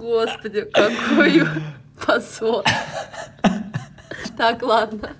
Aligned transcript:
Господи, 0.00 0.62
какой 0.72 1.42
позор. 2.06 2.64
Так, 4.34 4.62
ладно. 4.62 5.10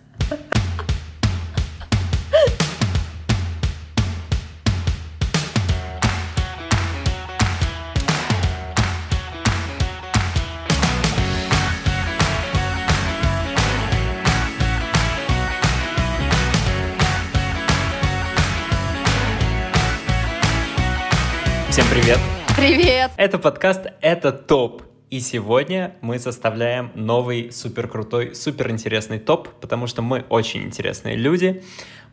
Всем 21.69 21.85
привет! 21.91 22.40
Привет! 22.61 23.13
Это 23.17 23.39
подкаст 23.39 23.87
«Это 24.03 24.33
топ». 24.33 24.83
И 25.09 25.21
сегодня 25.21 25.97
мы 26.03 26.19
составляем 26.19 26.93
новый 26.95 27.51
супер 27.53 27.89
крутой, 27.89 28.35
супер 28.35 28.71
интересный 28.71 29.19
топ, 29.19 29.49
потому 29.63 29.87
что 29.87 30.03
мы 30.03 30.27
очень 30.29 30.65
интересные 30.65 31.17
люди. 31.17 31.65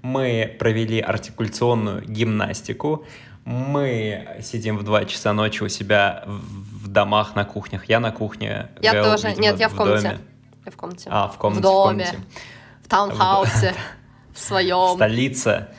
Мы 0.01 0.55
провели 0.57 1.01
артикуляционную 1.01 2.01
гимнастику. 2.07 3.05
Мы 3.43 4.37
сидим 4.41 4.77
в 4.77 4.83
2 4.83 5.03
часа 5.03 5.33
ночи 5.33 5.63
у 5.63 5.67
себя 5.67 6.23
в 6.25 6.87
домах, 6.87 7.35
на 7.35 7.43
кухнях. 7.43 7.89
Я 7.89 7.99
на 7.99 8.11
кухне. 8.11 8.69
Я 8.81 8.93
Гэл, 8.93 9.03
тоже. 9.03 9.27
видимо, 9.27 9.43
Нет, 9.43 9.59
я 9.59 9.67
в 9.67 9.75
комнате. 9.75 10.01
доме. 10.01 10.19
Я 10.65 10.71
в 10.71 10.75
комнате. 10.77 11.09
А, 11.11 11.27
в 11.27 11.37
комнате. 11.37 11.59
В 11.59 11.63
доме. 11.63 12.05
комнате. 12.05 12.19
В 12.83 12.87
таунхаусе. 12.87 13.75
В 14.33 14.39
своем. 14.39 14.95
Столица. 14.95 15.71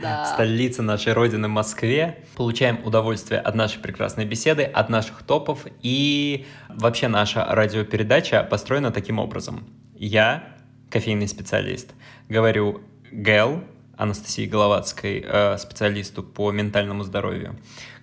Да. 0.00 0.26
столице 0.26 0.82
нашей 0.82 1.12
родины 1.12 1.48
Москве. 1.48 2.24
Получаем 2.34 2.80
удовольствие 2.84 3.40
от 3.40 3.54
нашей 3.54 3.80
прекрасной 3.80 4.24
беседы, 4.24 4.64
от 4.64 4.88
наших 4.88 5.22
топов. 5.22 5.66
И 5.82 6.46
вообще 6.68 7.08
наша 7.08 7.44
радиопередача 7.44 8.42
построена 8.42 8.90
таким 8.90 9.18
образом. 9.18 9.64
Я, 9.94 10.44
кофейный 10.90 11.28
специалист, 11.28 11.92
говорю 12.28 12.82
Гэл, 13.10 13.62
Анастасии 13.96 14.46
Головацкой, 14.46 15.24
э, 15.26 15.58
специалисту 15.58 16.22
по 16.22 16.50
ментальному 16.50 17.04
здоровью, 17.04 17.58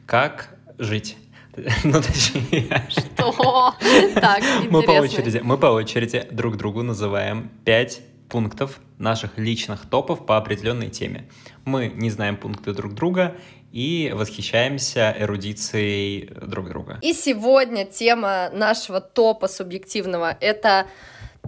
как 0.05 0.55
жить. 0.77 1.17
Ну, 1.83 2.01
точнее, 2.01 2.87
Что? 2.89 3.73
Так, 4.15 4.43
мы 4.69 4.83
по 4.83 4.91
очереди, 4.91 5.41
мы 5.43 5.57
по 5.57 5.65
очереди 5.65 6.25
друг 6.31 6.55
другу 6.57 6.83
называем 6.83 7.49
пять 7.65 8.01
пунктов 8.29 8.79
наших 8.97 9.37
личных 9.37 9.89
топов 9.89 10.25
по 10.25 10.37
определенной 10.37 10.89
теме. 10.89 11.27
Мы 11.65 11.87
не 11.87 12.09
знаем 12.09 12.37
пункты 12.37 12.73
друг 12.73 12.93
друга 12.93 13.35
и 13.71 14.11
восхищаемся 14.15 15.15
эрудицией 15.17 16.29
друг 16.47 16.69
друга. 16.69 16.99
И 17.01 17.13
сегодня 17.13 17.85
тема 17.85 18.49
нашего 18.53 19.01
топа 19.01 19.47
субъективного— 19.47 20.37
это 20.41 20.87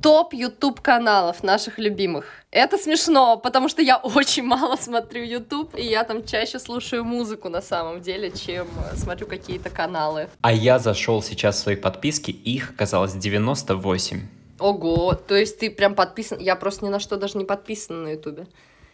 топ 0.02 0.34
YouTube 0.34 0.82
каналов 0.82 1.44
наших 1.44 1.78
любимых. 1.78 2.26
Это 2.52 2.78
смешно, 2.78 3.38
потому 3.38 3.70
что 3.70 3.82
я 3.82 3.98
очень 3.98 4.44
мало 4.44 4.76
смотрю 4.76 5.24
YouTube, 5.24 5.76
и 5.76 5.84
я 5.84 6.04
там 6.04 6.26
чаще 6.26 6.60
слушаю 6.60 7.04
музыку 7.04 7.50
на 7.50 7.62
самом 7.62 8.02
деле, 8.02 8.32
чем 8.32 8.68
смотрю 8.96 9.28
какие-то 9.28 9.70
каналы. 9.70 10.28
А 10.42 10.52
я 10.52 10.80
зашел 10.80 11.22
сейчас 11.22 11.58
в 11.58 11.60
свои 11.60 11.76
подписки, 11.76 12.32
их 12.32 12.72
оказалось 12.72 13.14
98. 13.14 14.41
Ого, 14.62 15.14
то 15.16 15.36
есть 15.36 15.60
ты 15.60 15.72
прям 15.72 15.96
подписан? 15.96 16.40
Я 16.40 16.56
просто 16.56 16.86
ни 16.86 16.90
на 16.90 17.00
что 17.00 17.18
даже 17.18 17.38
не 17.38 17.46
подписана 17.46 18.04
на 18.04 18.08
Ютубе. 18.10 18.48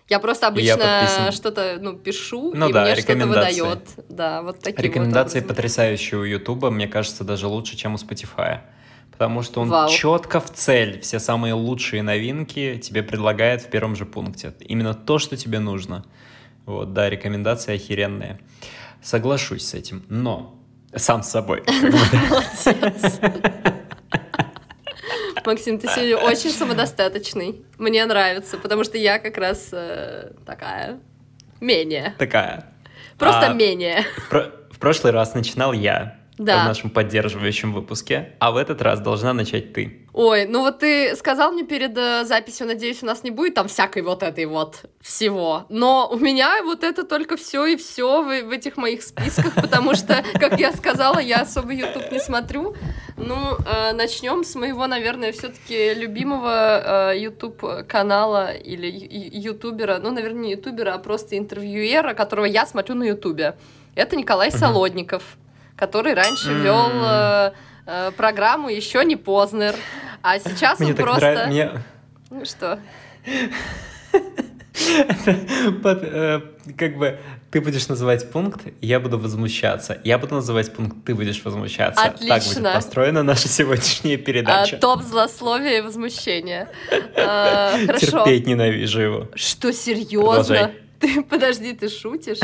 Я 0.09 0.19
просто 0.19 0.47
обычно 0.47 0.77
подписан. 0.77 1.31
что-то, 1.33 1.77
ну, 1.81 1.97
пишу, 1.97 2.53
Ну 2.55 2.69
и 2.69 2.73
да, 2.73 2.83
мне 2.83 2.95
что-то 2.95 3.27
выдает. 3.27 3.89
Да, 4.07 4.41
вот 4.41 4.59
такие 4.59 4.87
Рекомендации 4.87 5.39
вот 5.39 5.45
образом. 5.45 5.55
потрясающие 5.55 6.19
у 6.19 6.23
Ютуба, 6.23 6.71
мне 6.71 6.87
кажется, 6.87 7.25
даже 7.25 7.47
лучше, 7.47 7.75
чем 7.75 7.95
у 7.95 7.97
Spotify. 7.97 8.61
Потому 9.11 9.41
что 9.41 9.61
он 9.61 9.69
Вау. 9.69 9.89
четко 9.89 10.39
в 10.39 10.49
цель 10.53 11.01
все 11.01 11.19
самые 11.19 11.53
лучшие 11.53 12.03
новинки 12.03 12.77
тебе 12.77 13.03
предлагает 13.03 13.63
в 13.63 13.69
первом 13.69 13.95
же 13.95 14.05
пункте. 14.05 14.53
Именно 14.59 14.93
то, 14.93 15.19
что 15.19 15.35
тебе 15.35 15.59
нужно. 15.59 16.05
Вот, 16.65 16.93
да, 16.93 17.09
рекомендации 17.09 17.75
охеренные. 17.75 18.39
Соглашусь 19.01 19.65
с 19.65 19.73
этим, 19.73 20.03
но 20.07 20.55
сам 20.95 21.23
с 21.23 21.29
собой. 21.29 21.63
Молодец. 21.67 23.19
Максим, 25.47 25.79
ты 25.79 25.87
сегодня 25.87 26.17
очень 26.17 26.49
самодостаточный. 26.51 27.63
Мне 27.77 28.05
нравится, 28.05 28.57
потому 28.57 28.83
что 28.83 28.97
я 28.97 29.17
как 29.17 29.37
раз 29.37 29.69
э, 29.71 30.31
такая 30.45 30.99
менее. 31.61 32.15
Такая. 32.19 32.65
Просто 33.17 33.47
А, 33.47 33.53
менее. 33.53 34.03
В, 34.17 34.29
про- 34.29 34.51
в 34.71 34.77
прошлый 34.77 35.13
раз 35.13 35.33
начинал 35.35 35.71
я 35.73 36.17
Да. 36.37 36.63
в 36.63 36.67
нашем 36.67 36.89
поддерживающем 36.89 37.71
выпуске, 37.73 38.33
а 38.39 38.51
в 38.51 38.57
этот 38.57 38.81
раз 38.81 38.99
должна 38.99 39.33
начать 39.33 39.71
ты. 39.73 40.03
Ой, 40.13 40.45
ну 40.47 40.61
вот 40.61 40.79
ты 40.79 41.15
сказал 41.15 41.51
мне 41.51 41.63
перед 41.63 41.97
э, 41.97 42.25
записью, 42.25 42.67
надеюсь, 42.67 43.01
у 43.03 43.05
нас 43.05 43.23
не 43.23 43.31
будет 43.31 43.53
там 43.53 43.67
всякой 43.67 44.01
вот 44.01 44.23
этой 44.23 44.45
вот 44.47 44.81
всего. 44.99 45.65
Но 45.69 46.09
у 46.11 46.17
меня 46.17 46.61
вот 46.63 46.83
это 46.83 47.03
только 47.03 47.37
все 47.37 47.65
и 47.67 47.75
все 47.77 48.21
в, 48.21 48.25
в 48.47 48.51
этих 48.51 48.75
моих 48.77 49.01
списках, 49.03 49.55
потому 49.55 49.95
что, 49.95 50.23
как 50.39 50.59
я 50.59 50.73
сказала, 50.73 51.19
я 51.19 51.37
особо 51.41 51.71
YouTube 51.71 52.11
не 52.11 52.19
смотрю. 52.19 52.75
Ну, 53.17 53.57
начнем 53.93 54.43
с 54.43 54.53
моего, 54.55 54.85
наверное, 54.85 55.31
все-таки 55.31 55.93
любимого 55.95 57.11
э, 57.11 57.17
YouTube 57.19 57.87
канала 57.87 58.51
или 58.53 58.85
ютубера, 58.87 59.97
ну, 59.97 60.11
наверное, 60.11 60.41
не 60.43 60.51
ютубера, 60.51 60.93
а 60.93 60.99
просто 60.99 61.35
интервьюера, 61.37 62.13
которого 62.13 62.45
я 62.45 62.65
смотрю 62.67 62.93
на 62.95 63.03
ютубе. 63.05 63.55
Это 63.95 64.15
Николай 64.15 64.49
Мгм. 64.49 64.57
Солодников, 64.59 65.23
который 65.75 66.13
раньше 66.13 66.51
М. 66.51 66.61
вел 66.61 66.89
э, 66.93 67.51
э, 67.87 68.11
программу 68.15 68.69
еще 68.69 69.03
не 69.03 69.15
Познер, 69.15 69.73
а 70.21 70.37
сейчас 70.39 70.79
Мне 70.79 70.91
он 70.91 70.95
так 70.95 71.05
просто... 71.05 71.21
нравится. 71.33 71.47
Мне 71.49 71.71
Ну 72.29 72.45
что? 72.45 72.79
под, 75.81 76.03
э, 76.03 76.41
как 76.77 76.97
бы 76.97 77.17
ты 77.57 77.61
будешь 77.61 77.87
называть 77.87 78.29
пункт, 78.29 78.61
я 78.81 78.99
буду 78.99 79.17
возмущаться. 79.17 79.97
Я 80.03 80.19
буду 80.19 80.35
называть 80.35 80.71
пункт, 80.75 80.97
ты 81.05 81.15
будешь 81.15 81.43
возмущаться. 81.43 82.03
Так 82.03 82.19
будет 82.19 82.31
Отлично. 82.31 82.71
построена 82.71 83.23
наша 83.23 83.47
сегодняшняя 83.47 84.13
А, 84.13 84.17
передача. 84.19 84.77
топ 84.77 85.01
злословия 85.01 85.79
и 85.79 85.81
возмущения. 85.81 86.69
А, 87.15 87.71
Хорошо. 87.87 88.05
Терпеть 88.25 88.45
ненавижу 88.45 89.01
его. 89.01 89.27
Что, 89.33 89.73
серьезно? 89.73 90.69
Ты, 90.99 91.23
подожди, 91.23 91.73
ты 91.73 91.89
шутишь? 91.89 92.37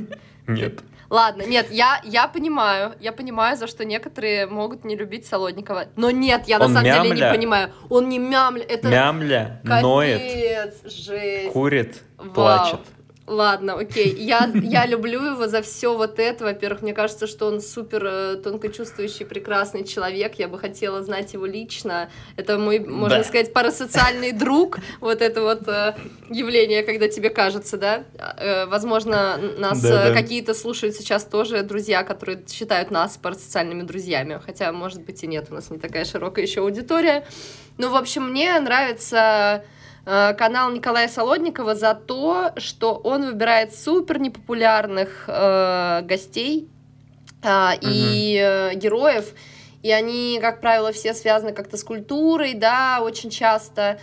Нет. 0.46 0.80
Ладно, 1.08 1.44
нет, 1.44 1.68
я, 1.70 2.02
я 2.04 2.28
понимаю, 2.28 2.92
я 3.00 3.12
понимаю, 3.12 3.56
за 3.56 3.66
что 3.66 3.86
некоторые 3.86 4.46
могут 4.46 4.84
не 4.84 4.94
любить 4.94 5.24
Солодникова. 5.24 5.86
Но 5.96 6.10
нет, 6.10 6.42
я 6.46 6.58
на 6.58 6.66
Он 6.66 6.72
самом 6.74 6.84
деле 6.84 7.00
не 7.00 7.08
мямля. 7.22 7.30
понимаю. 7.34 7.70
Он 7.88 8.10
не 8.10 8.18
мямля, 8.18 8.62
это 8.64 8.88
Мямля, 8.88 9.62
капец, 9.64 9.82
ноет, 9.82 10.74
жесть. 10.84 11.52
курит, 11.54 12.02
Вау. 12.18 12.30
плачет. 12.34 12.80
Ладно, 13.28 13.74
окей. 13.74 14.14
Я, 14.16 14.50
я 14.54 14.86
люблю 14.86 15.22
его 15.22 15.46
за 15.48 15.60
все 15.60 15.94
вот 15.94 16.18
это. 16.18 16.44
Во-первых, 16.44 16.80
мне 16.80 16.94
кажется, 16.94 17.26
что 17.26 17.46
он 17.46 17.60
супер 17.60 18.04
э, 18.06 18.36
тонкочувствующий, 18.36 19.26
прекрасный 19.26 19.84
человек. 19.84 20.36
Я 20.38 20.48
бы 20.48 20.58
хотела 20.58 21.02
знать 21.02 21.34
его 21.34 21.44
лично. 21.44 22.08
Это 22.36 22.56
мой, 22.56 22.78
можно 22.78 23.18
Да. 23.18 23.24
сказать, 23.24 23.52
парасоциальный 23.52 24.32
друг. 24.32 24.78
Вот 25.00 25.20
это 25.20 25.42
вот 25.42 25.68
э, 25.68 25.94
явление, 26.30 26.82
когда 26.82 27.06
тебе 27.08 27.28
кажется, 27.28 27.76
да? 27.76 28.04
Э, 28.38 28.64
возможно, 28.64 29.36
нас 29.58 29.82
Да, 29.82 30.06
э, 30.06 30.08
да. 30.08 30.14
какие-то 30.14 30.54
слушают 30.54 30.96
сейчас 30.96 31.24
тоже 31.24 31.62
друзья, 31.62 32.04
которые 32.04 32.42
считают 32.48 32.90
нас 32.90 33.18
парасоциальными 33.18 33.82
друзьями. 33.82 34.40
Хотя, 34.44 34.72
может 34.72 35.02
быть, 35.02 35.22
и 35.22 35.26
нет, 35.26 35.48
у 35.50 35.54
нас 35.54 35.68
не 35.68 35.78
такая 35.78 36.06
широкая 36.06 36.46
еще 36.46 36.62
аудитория. 36.62 37.26
Ну, 37.76 37.90
в 37.90 37.94
общем, 37.96 38.30
мне 38.30 38.58
нравится 38.58 39.64
канал 40.08 40.70
Николая 40.72 41.08
Солодникова 41.08 41.74
за 41.74 41.94
то, 41.94 42.52
что 42.56 42.94
он 42.94 43.26
выбирает 43.26 43.74
супер 43.74 44.18
непопулярных 44.18 45.24
э, 45.26 46.00
гостей 46.02 46.68
а, 47.42 47.74
и 47.80 48.36
э, 48.40 48.74
героев, 48.74 49.34
и 49.82 49.90
они, 49.90 50.38
как 50.40 50.60
правило, 50.60 50.92
все 50.92 51.14
связаны 51.14 51.52
как-то 51.52 51.76
с 51.76 51.84
культурой, 51.84 52.54
да, 52.54 53.00
очень 53.02 53.30
часто. 53.30 54.00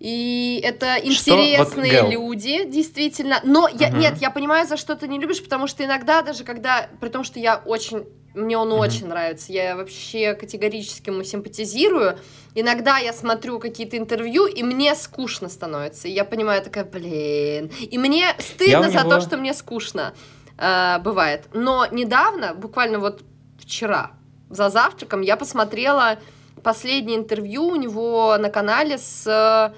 И 0.00 0.60
это 0.62 0.96
Что? 0.96 1.06
интересные 1.06 2.02
Вот, 2.02 2.10
Гэл. 2.10 2.10
люди, 2.10 2.64
действительно. 2.64 3.40
Но 3.44 3.68
я, 3.68 3.88
Мгм. 3.88 4.00
нет, 4.00 4.18
я 4.18 4.30
понимаю, 4.30 4.66
за 4.66 4.76
что 4.76 4.96
ты 4.96 5.08
не 5.08 5.18
любишь, 5.18 5.42
потому 5.42 5.66
что 5.66 5.84
иногда 5.84 6.22
даже 6.22 6.44
когда, 6.44 6.88
при 7.00 7.08
том, 7.08 7.24
что 7.24 7.38
я 7.38 7.62
очень, 7.64 8.04
мне 8.34 8.56
он 8.58 8.68
Мгм. 8.70 8.78
очень 8.78 9.06
нравится, 9.06 9.52
я 9.52 9.76
вообще 9.76 10.34
категорически 10.34 11.10
ему 11.10 11.22
симпатизирую. 11.24 12.18
Иногда 12.54 12.98
я 12.98 13.12
смотрю 13.12 13.58
какие-то 13.58 13.96
интервью, 13.96 14.46
и 14.46 14.62
мне 14.62 14.94
скучно 14.94 15.48
становится. 15.48 16.08
И 16.08 16.12
я 16.12 16.24
понимаю, 16.24 16.62
такая, 16.62 16.84
блин. 16.84 17.70
И 17.80 17.98
мне 17.98 18.34
стыдно 18.38 18.80
у 18.88 18.90
за 18.90 19.00
него- 19.00 19.10
то, 19.10 19.20
что 19.20 19.36
мне 19.36 19.54
скучно 19.54 20.14
э, 20.56 20.98
бывает. 21.00 21.48
Но 21.52 21.86
недавно, 21.90 22.54
буквально 22.54 22.98
вот 23.00 23.22
вчера, 23.58 24.12
за 24.50 24.68
завтраком, 24.70 25.20
я 25.22 25.36
посмотрела 25.36 26.18
последнее 26.62 27.16
интервью 27.18 27.64
у 27.66 27.76
него 27.76 28.36
на 28.38 28.50
канале 28.50 28.98
с 28.98 29.72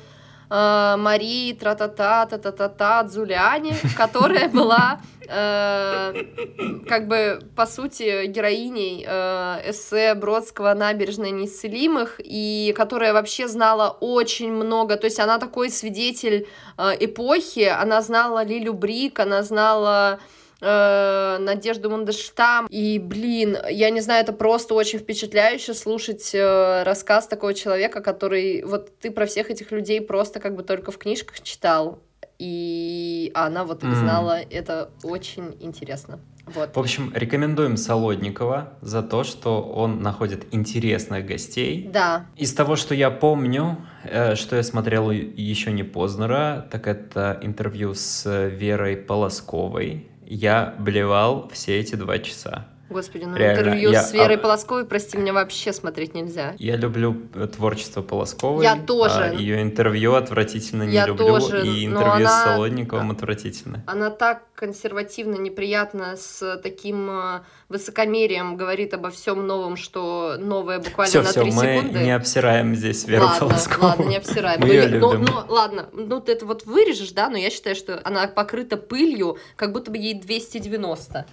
э, 0.50 0.96
Марии 0.96 1.52
Тра-та-та, 1.52 2.26
та-та-та-та 2.26 3.02
Дзуляни, 3.04 3.74
которая 3.96 4.48
была 4.48 5.00
э, 5.28 6.84
как 6.88 7.08
бы, 7.08 7.40
по 7.54 7.66
сути, 7.66 8.26
героиней 8.26 9.04
э, 9.06 9.70
эссе 9.70 10.14
Бродского 10.14 10.74
«Набережная 10.74 11.30
неисцелимых», 11.30 12.20
и 12.22 12.74
которая 12.76 13.12
вообще 13.12 13.48
знала 13.48 13.96
очень 14.00 14.52
много, 14.52 14.96
то 14.96 15.06
есть 15.06 15.20
она 15.20 15.38
такой 15.38 15.70
свидетель 15.70 16.46
э, 16.78 16.96
эпохи, 17.00 17.64
она 17.64 18.02
знала 18.02 18.44
Лилю 18.44 18.74
Брик, 18.74 19.20
она 19.20 19.42
знала 19.42 20.20
э, 20.60 21.38
Надежду 21.38 21.90
Мандельштам. 21.90 22.66
И, 22.68 22.98
блин, 22.98 23.56
я 23.70 23.90
не 23.90 24.00
знаю, 24.00 24.22
это 24.22 24.32
просто 24.32 24.74
очень 24.74 24.98
впечатляюще 24.98 25.74
слушать 25.74 26.34
э, 26.34 26.82
рассказ 26.82 27.26
такого 27.26 27.54
человека, 27.54 28.00
который... 28.00 28.62
Вот 28.64 28.98
ты 28.98 29.10
про 29.10 29.26
всех 29.26 29.50
этих 29.50 29.70
людей 29.72 30.00
просто 30.00 30.40
как 30.40 30.56
бы 30.56 30.62
только 30.62 30.90
в 30.90 30.98
книжках 30.98 31.40
читал, 31.40 32.00
и 32.38 33.30
она 33.34 33.64
вот 33.64 33.82
их 33.84 33.94
знала. 33.94 34.40
Mm. 34.40 34.46
Это 34.50 34.90
очень 35.02 35.56
интересно. 35.60 36.20
Вот. 36.46 36.76
В 36.76 36.78
общем, 36.78 37.12
рекомендуем 37.14 37.76
Солодникова 37.76 38.74
за 38.80 39.02
то, 39.02 39.24
что 39.24 39.62
он 39.62 40.00
находит 40.00 40.46
интересных 40.52 41.26
гостей. 41.26 41.90
Да. 41.92 42.26
Из 42.36 42.54
того, 42.54 42.76
что 42.76 42.94
я 42.94 43.10
помню, 43.10 43.78
э, 44.04 44.36
что 44.36 44.54
я 44.54 44.62
смотрел 44.62 45.10
еще 45.10 45.72
не 45.72 45.82
Познера, 45.82 46.68
так 46.70 46.86
это 46.86 47.38
интервью 47.42 47.94
с 47.94 48.48
Верой 48.48 48.96
Полосковой. 48.96 50.08
Я 50.28 50.74
блевал 50.80 51.48
все 51.52 51.78
эти 51.78 51.94
два 51.94 52.18
часа. 52.18 52.66
Господи, 52.88 53.24
ну 53.24 53.36
Реально, 53.36 53.60
интервью 53.60 53.90
я... 53.90 54.02
с 54.02 54.12
Верой 54.12 54.38
Полосковой, 54.38 54.84
прости, 54.84 55.18
меня 55.18 55.32
вообще 55.32 55.72
смотреть 55.72 56.14
нельзя. 56.14 56.54
Я 56.58 56.76
люблю 56.76 57.16
э, 57.34 57.48
творчество 57.48 58.00
Полосковой. 58.00 58.64
Я 58.64 58.76
тоже. 58.76 59.24
А 59.24 59.32
ее 59.32 59.60
интервью 59.60 60.14
отвратительно 60.14 60.84
не 60.84 60.94
я 60.94 61.06
люблю. 61.06 61.26
Тоже, 61.26 61.66
и 61.66 61.84
интервью 61.84 62.26
она... 62.26 62.28
с 62.28 62.44
Солодниковым 62.44 63.10
отвратительно. 63.10 63.82
Она 63.86 64.10
так 64.10 64.42
консервативно, 64.54 65.34
неприятно, 65.34 66.16
с 66.16 66.58
таким 66.62 67.10
э, 67.10 67.40
высокомерием 67.68 68.56
говорит 68.56 68.94
обо 68.94 69.10
всем 69.10 69.46
новом, 69.46 69.76
что 69.76 70.36
новое 70.38 70.78
буквально 70.78 71.10
все, 71.10 71.22
на 71.22 71.30
все, 71.30 71.42
3 71.42 71.50
мы 71.52 71.62
секунды. 71.62 71.98
не 71.98 72.12
обсираем 72.12 72.74
здесь 72.76 73.04
Веру 73.06 73.24
ладно, 73.24 73.40
Полоскову. 73.40 73.86
Ладно, 73.86 74.04
не 74.04 74.16
обсираем. 74.16 74.60
Мы 74.66 74.66
но, 74.68 74.72
ее 74.72 74.88
но, 74.98 75.12
любим. 75.12 75.24
но, 75.24 75.46
ладно, 75.48 75.88
ну 75.92 76.20
ты 76.20 76.32
это 76.32 76.46
вот 76.46 76.64
вырежешь, 76.66 77.10
да, 77.10 77.28
но 77.28 77.36
я 77.36 77.50
считаю, 77.50 77.74
что 77.74 78.00
она 78.04 78.28
покрыта 78.28 78.76
пылью, 78.76 79.38
как 79.56 79.72
будто 79.72 79.90
бы 79.90 79.98
ей 79.98 80.14
290. 80.14 81.26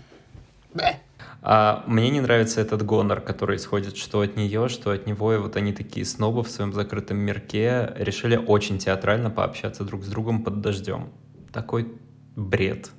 А 1.46 1.84
мне 1.88 2.10
не 2.10 2.22
нравится 2.22 2.62
этот 2.62 2.86
гонор, 2.86 3.20
который 3.20 3.58
исходит 3.58 3.98
что 3.98 4.22
от 4.22 4.38
нее, 4.38 4.70
что 4.70 4.92
от 4.92 5.06
него, 5.06 5.34
и 5.34 5.38
вот 5.38 5.58
они 5.58 5.74
такие 5.74 6.06
снобы 6.06 6.42
в 6.42 6.50
своем 6.50 6.72
закрытом 6.72 7.18
мирке 7.18 7.92
решили 7.98 8.38
очень 8.38 8.80
театрально 8.80 9.30
пообщаться 9.30 9.84
друг 9.84 10.04
с 10.04 10.08
другом 10.08 10.44
под 10.44 10.62
дождем. 10.62 11.12
Такой 11.52 11.92
бред. 12.38 12.92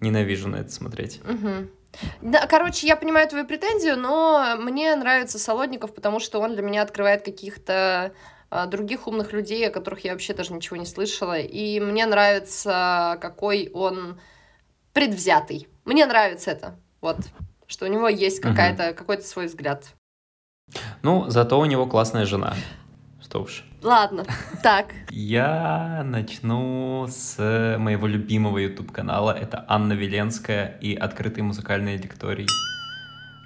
Ненавижу 0.00 0.48
на 0.48 0.56
это 0.56 0.70
смотреть. 0.70 1.20
Угу. 1.28 1.68
Да, 2.22 2.46
короче, 2.46 2.86
я 2.86 2.96
понимаю 2.96 3.28
твою 3.28 3.46
претензию, 3.46 3.98
но 3.98 4.56
мне 4.58 4.94
нравится 4.94 5.38
Солодников, 5.38 5.92
потому 5.94 6.20
что 6.20 6.40
он 6.40 6.54
для 6.54 6.62
меня 6.62 6.82
открывает 6.82 7.24
каких-то 7.24 8.12
а, 8.48 8.66
других 8.66 9.06
умных 9.06 9.32
людей, 9.32 9.66
о 9.68 9.72
которых 9.72 10.04
я 10.04 10.12
вообще 10.12 10.34
даже 10.34 10.52
ничего 10.52 10.76
не 10.76 10.86
слышала. 10.86 11.38
И 11.38 11.80
мне 11.80 12.06
нравится, 12.06 13.18
какой 13.20 13.70
он 13.74 14.20
предвзятый. 14.92 15.68
Мне 15.84 16.06
нравится 16.06 16.52
это. 16.52 16.78
Вот 17.02 17.18
что 17.66 17.86
у 17.86 17.88
него 17.88 18.08
есть 18.08 18.40
какая-то, 18.40 18.90
угу. 18.90 18.94
какой-то 18.96 19.24
свой 19.24 19.46
взгляд. 19.46 19.94
Ну, 21.02 21.28
зато 21.28 21.58
у 21.58 21.64
него 21.64 21.86
классная 21.86 22.26
жена. 22.26 22.54
Что 23.20 23.42
уж. 23.42 23.64
Ладно, 23.82 24.24
так. 24.62 24.86
Я 25.10 26.02
начну 26.04 27.06
с 27.08 27.38
моего 27.78 28.06
любимого 28.06 28.58
YouTube-канала. 28.58 29.32
Это 29.32 29.64
Анна 29.68 29.94
Веленская 29.94 30.78
и 30.80 30.94
открытый 30.94 31.42
музыкальный 31.42 31.96
лекторий. 31.96 32.46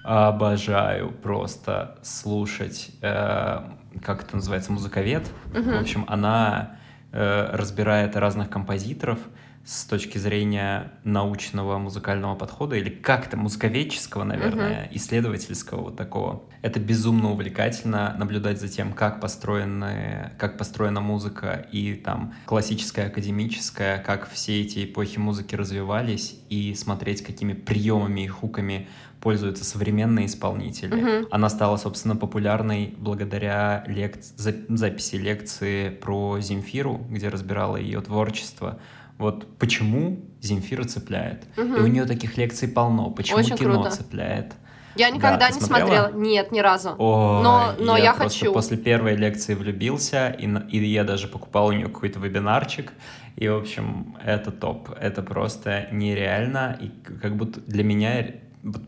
Обожаю 0.04 1.10
просто 1.10 1.98
слушать, 2.02 2.90
э, 3.00 3.60
как 4.04 4.22
это 4.22 4.36
называется, 4.36 4.70
музыковед. 4.70 5.26
Угу. 5.52 5.62
В 5.62 5.80
общем, 5.80 6.04
она 6.08 6.76
э, 7.12 7.48
разбирает 7.52 8.16
разных 8.16 8.50
композиторов, 8.50 9.18
с 9.66 9.84
точки 9.84 10.16
зрения 10.16 10.92
научного 11.02 11.76
музыкального 11.78 12.36
подхода 12.36 12.76
или 12.76 12.88
как-то 12.88 13.36
музыковедческого, 13.36 14.22
наверное, 14.22 14.84
uh-huh. 14.84 14.90
исследовательского 14.92 15.82
вот 15.82 15.96
такого. 15.96 16.44
Это 16.62 16.78
безумно 16.78 17.32
увлекательно 17.32 18.14
наблюдать 18.16 18.60
за 18.60 18.68
тем, 18.68 18.92
как 18.92 19.20
построены, 19.20 20.30
как 20.38 20.56
построена 20.56 21.00
музыка 21.00 21.66
и 21.72 21.94
там 21.94 22.34
классическая, 22.44 23.08
академическая, 23.08 23.98
как 23.98 24.30
все 24.30 24.62
эти 24.62 24.84
эпохи 24.84 25.18
музыки 25.18 25.56
развивались 25.56 26.38
и 26.48 26.72
смотреть, 26.76 27.24
какими 27.24 27.52
приемами 27.52 28.20
и 28.20 28.28
хуками 28.28 28.88
пользуются 29.20 29.64
современные 29.64 30.26
исполнители. 30.26 30.96
Uh-huh. 30.96 31.28
Она 31.32 31.48
стала, 31.48 31.76
собственно, 31.76 32.14
популярной 32.14 32.94
благодаря 32.96 33.82
лек... 33.88 34.18
записи 34.22 35.16
лекции 35.16 35.90
про 35.90 36.38
Земфиру, 36.38 37.04
где 37.10 37.28
разбирала 37.28 37.76
ее 37.76 38.00
творчество 38.00 38.78
вот 39.18 39.58
почему 39.58 40.20
Земфира 40.40 40.84
цепляет. 40.84 41.44
Угу. 41.56 41.76
И 41.76 41.80
у 41.80 41.86
нее 41.86 42.04
таких 42.04 42.36
лекций 42.36 42.68
полно. 42.68 43.10
Почему 43.10 43.38
Очень 43.38 43.56
кино 43.56 43.82
круто. 43.82 43.90
цепляет. 43.90 44.54
Я 44.96 45.10
никогда 45.10 45.48
да, 45.48 45.50
не 45.50 45.60
смотрела? 45.60 46.08
смотрела. 46.08 46.22
Нет, 46.22 46.52
ни 46.52 46.60
разу. 46.60 46.94
О, 46.98 47.42
но 47.42 47.74
но 47.78 47.96
я, 47.96 48.04
я 48.04 48.12
хочу. 48.12 48.52
После 48.52 48.76
первой 48.76 49.14
лекции 49.14 49.54
влюбился, 49.54 50.30
и, 50.30 50.46
и 50.70 50.84
я 50.84 51.04
даже 51.04 51.28
покупал 51.28 51.66
у 51.66 51.72
нее 51.72 51.86
какой-то 51.86 52.18
вебинарчик. 52.18 52.92
И, 53.36 53.46
в 53.48 53.56
общем, 53.56 54.16
это 54.24 54.50
топ. 54.50 54.90
Это 54.98 55.22
просто 55.22 55.88
нереально. 55.92 56.78
И 56.80 56.88
как 57.20 57.36
будто 57.36 57.60
для 57.60 57.84
меня 57.84 58.26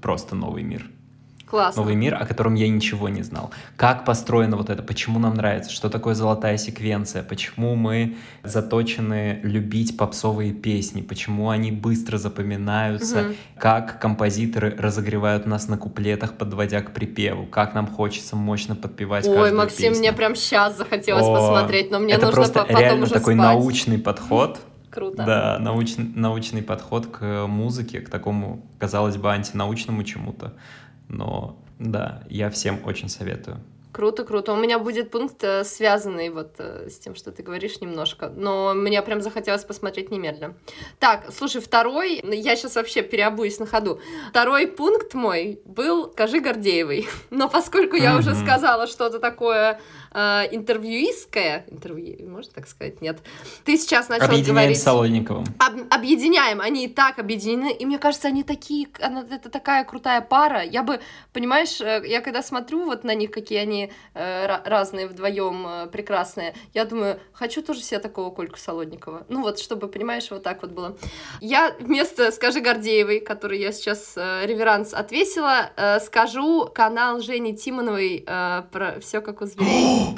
просто 0.00 0.34
новый 0.34 0.62
мир. 0.62 0.90
Классно. 1.48 1.82
новый 1.82 1.94
мир, 1.94 2.14
о 2.14 2.26
котором 2.26 2.54
я 2.54 2.68
ничего 2.68 3.08
не 3.08 3.22
знал. 3.22 3.50
Как 3.76 4.04
построено 4.04 4.56
вот 4.56 4.68
это, 4.68 4.82
почему 4.82 5.18
нам 5.18 5.34
нравится, 5.34 5.70
что 5.70 5.88
такое 5.88 6.14
золотая 6.14 6.58
секвенция, 6.58 7.22
почему 7.22 7.74
мы 7.74 8.16
заточены 8.44 9.40
любить 9.42 9.96
попсовые 9.96 10.52
песни, 10.52 11.00
почему 11.00 11.48
они 11.48 11.72
быстро 11.72 12.18
запоминаются, 12.18 13.20
угу. 13.20 13.34
как 13.58 13.98
композиторы 13.98 14.74
разогревают 14.76 15.46
нас 15.46 15.68
на 15.68 15.78
куплетах, 15.78 16.34
подводя 16.34 16.82
к 16.82 16.92
припеву, 16.92 17.46
как 17.46 17.74
нам 17.74 17.86
хочется 17.86 18.36
мощно 18.36 18.76
подпевать 18.76 19.26
Ой, 19.26 19.52
Максим, 19.52 19.92
песню. 19.92 19.98
мне 20.00 20.12
прям 20.12 20.34
сейчас 20.34 20.76
захотелось 20.76 21.24
О, 21.24 21.34
посмотреть, 21.34 21.90
но 21.90 21.98
мне 21.98 22.14
это 22.14 22.26
нужно 22.26 22.42
просто 22.42 22.60
потом 22.60 22.78
реально 22.78 23.04
уже 23.04 23.14
такой 23.14 23.34
спать. 23.34 23.46
научный 23.54 23.98
подход. 23.98 24.60
Круто. 24.90 25.22
Да, 25.22 25.58
научный, 25.60 26.10
научный 26.14 26.62
подход 26.62 27.06
к 27.06 27.46
музыке, 27.46 28.00
к 28.00 28.08
такому, 28.08 28.66
казалось 28.78 29.16
бы, 29.16 29.30
антинаучному 29.30 30.02
чему-то. 30.02 30.54
Но 31.08 31.58
да, 31.78 32.22
я 32.28 32.50
всем 32.50 32.80
очень 32.84 33.08
советую. 33.08 33.58
Круто, 33.92 34.24
круто. 34.24 34.52
У 34.52 34.56
меня 34.56 34.78
будет 34.78 35.10
пункт, 35.10 35.42
э, 35.42 35.64
связанный 35.64 36.28
вот 36.28 36.54
э, 36.58 36.88
с 36.90 36.98
тем, 36.98 37.14
что 37.14 37.32
ты 37.32 37.42
говоришь 37.42 37.80
немножко, 37.80 38.28
но 38.28 38.74
мне 38.74 39.00
прям 39.02 39.22
захотелось 39.22 39.64
посмотреть 39.64 40.10
немедленно. 40.10 40.54
Так, 40.98 41.26
слушай, 41.32 41.62
второй, 41.62 42.20
я 42.22 42.54
сейчас 42.56 42.74
вообще 42.74 43.02
переобуюсь 43.02 43.58
на 43.58 43.66
ходу. 43.66 43.98
Второй 44.30 44.66
пункт 44.66 45.14
мой 45.14 45.60
был 45.64 46.10
«Скажи 46.12 46.40
Гордеевой». 46.40 47.08
Но 47.30 47.48
поскольку 47.48 47.96
я 47.96 48.16
уже 48.16 48.34
сказала 48.34 48.86
что-то 48.86 49.20
такое 49.20 49.80
э, 50.12 50.18
интервьюистское, 50.50 51.64
интервью, 51.68 52.28
можно 52.28 52.52
так 52.52 52.68
сказать, 52.68 53.00
нет, 53.00 53.18
ты 53.64 53.78
сейчас 53.78 54.10
начал 54.10 54.26
Объединяем 54.26 54.54
говорить... 54.54 54.78
с 54.78 54.82
Солодниковым. 54.82 55.46
Об, 55.58 55.80
объединяем, 55.90 56.60
они 56.60 56.84
и 56.84 56.88
так 56.88 57.18
объединены, 57.18 57.72
и 57.72 57.86
мне 57.86 57.98
кажется, 57.98 58.28
они 58.28 58.42
такие, 58.42 58.88
она, 59.00 59.26
это 59.30 59.48
такая 59.48 59.84
крутая 59.84 60.20
пара. 60.20 60.62
Я 60.62 60.82
бы, 60.82 61.00
понимаешь, 61.32 61.80
я 61.80 62.20
когда 62.20 62.42
смотрю 62.42 62.84
вот 62.84 63.02
на 63.04 63.14
них, 63.14 63.30
какие 63.30 63.58
они 63.58 63.77
э, 64.14 64.46
разные 64.64 65.06
вдвоем 65.06 65.66
э, 65.66 65.86
прекрасные, 65.88 66.54
я 66.74 66.84
думаю, 66.84 67.18
хочу 67.32 67.62
тоже 67.62 67.80
себе 67.80 68.00
такого 68.00 68.30
Кольку 68.30 68.58
Солодникова. 68.58 69.24
Ну 69.28 69.42
вот, 69.42 69.58
чтобы, 69.58 69.88
понимаешь, 69.88 70.30
вот 70.30 70.42
так 70.42 70.62
вот 70.62 70.70
было. 70.70 70.96
Я 71.40 71.74
вместо 71.80 72.30
«Скажи 72.32 72.60
Гордеевой», 72.60 73.20
который 73.20 73.58
я 73.58 73.72
сейчас 73.72 74.14
э, 74.16 74.46
реверанс 74.46 74.94
отвесила, 74.94 75.70
э, 75.76 76.00
скажу 76.00 76.70
канал 76.74 77.20
Жени 77.20 77.56
Тимоновой 77.56 78.24
э, 78.26 78.62
про 78.72 79.00
все 79.00 79.20
как 79.20 79.40
у 79.40 79.46
зверей. 79.46 80.14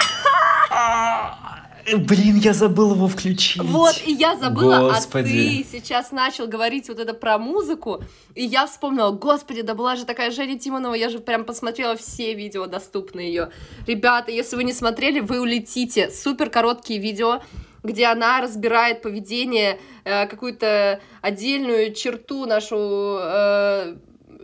Блин, 1.85 2.37
я 2.37 2.53
забыл 2.53 2.93
его 2.93 3.07
включить. 3.07 3.61
Вот, 3.61 4.01
и 4.05 4.11
я 4.11 4.35
забыла, 4.35 4.91
господи. 4.91 5.29
а 5.29 5.63
ты 5.63 5.67
сейчас 5.71 6.11
начал 6.11 6.47
говорить 6.47 6.87
вот 6.89 6.99
это 6.99 7.13
про 7.13 7.37
музыку, 7.37 8.03
и 8.35 8.43
я 8.43 8.67
вспомнила, 8.67 9.11
господи, 9.11 9.61
да 9.61 9.73
была 9.73 9.95
же 9.95 10.05
такая 10.05 10.31
Женя 10.31 10.59
Тимонова, 10.59 10.93
я 10.93 11.09
же 11.09 11.19
прям 11.19 11.45
посмотрела 11.45 11.95
все 11.95 12.33
видео 12.33 12.67
доступные 12.67 13.27
ее. 13.27 13.51
Ребята, 13.87 14.31
если 14.31 14.55
вы 14.55 14.63
не 14.63 14.73
смотрели, 14.73 15.19
вы 15.19 15.41
улетите. 15.41 16.09
Супер 16.09 16.49
короткие 16.49 16.99
видео, 16.99 17.41
где 17.83 18.05
она 18.05 18.41
разбирает 18.41 19.01
поведение, 19.01 19.79
э, 20.03 20.27
какую-то 20.27 21.01
отдельную 21.21 21.93
черту 21.93 22.45
нашу 22.45 23.17
э, 23.19 23.95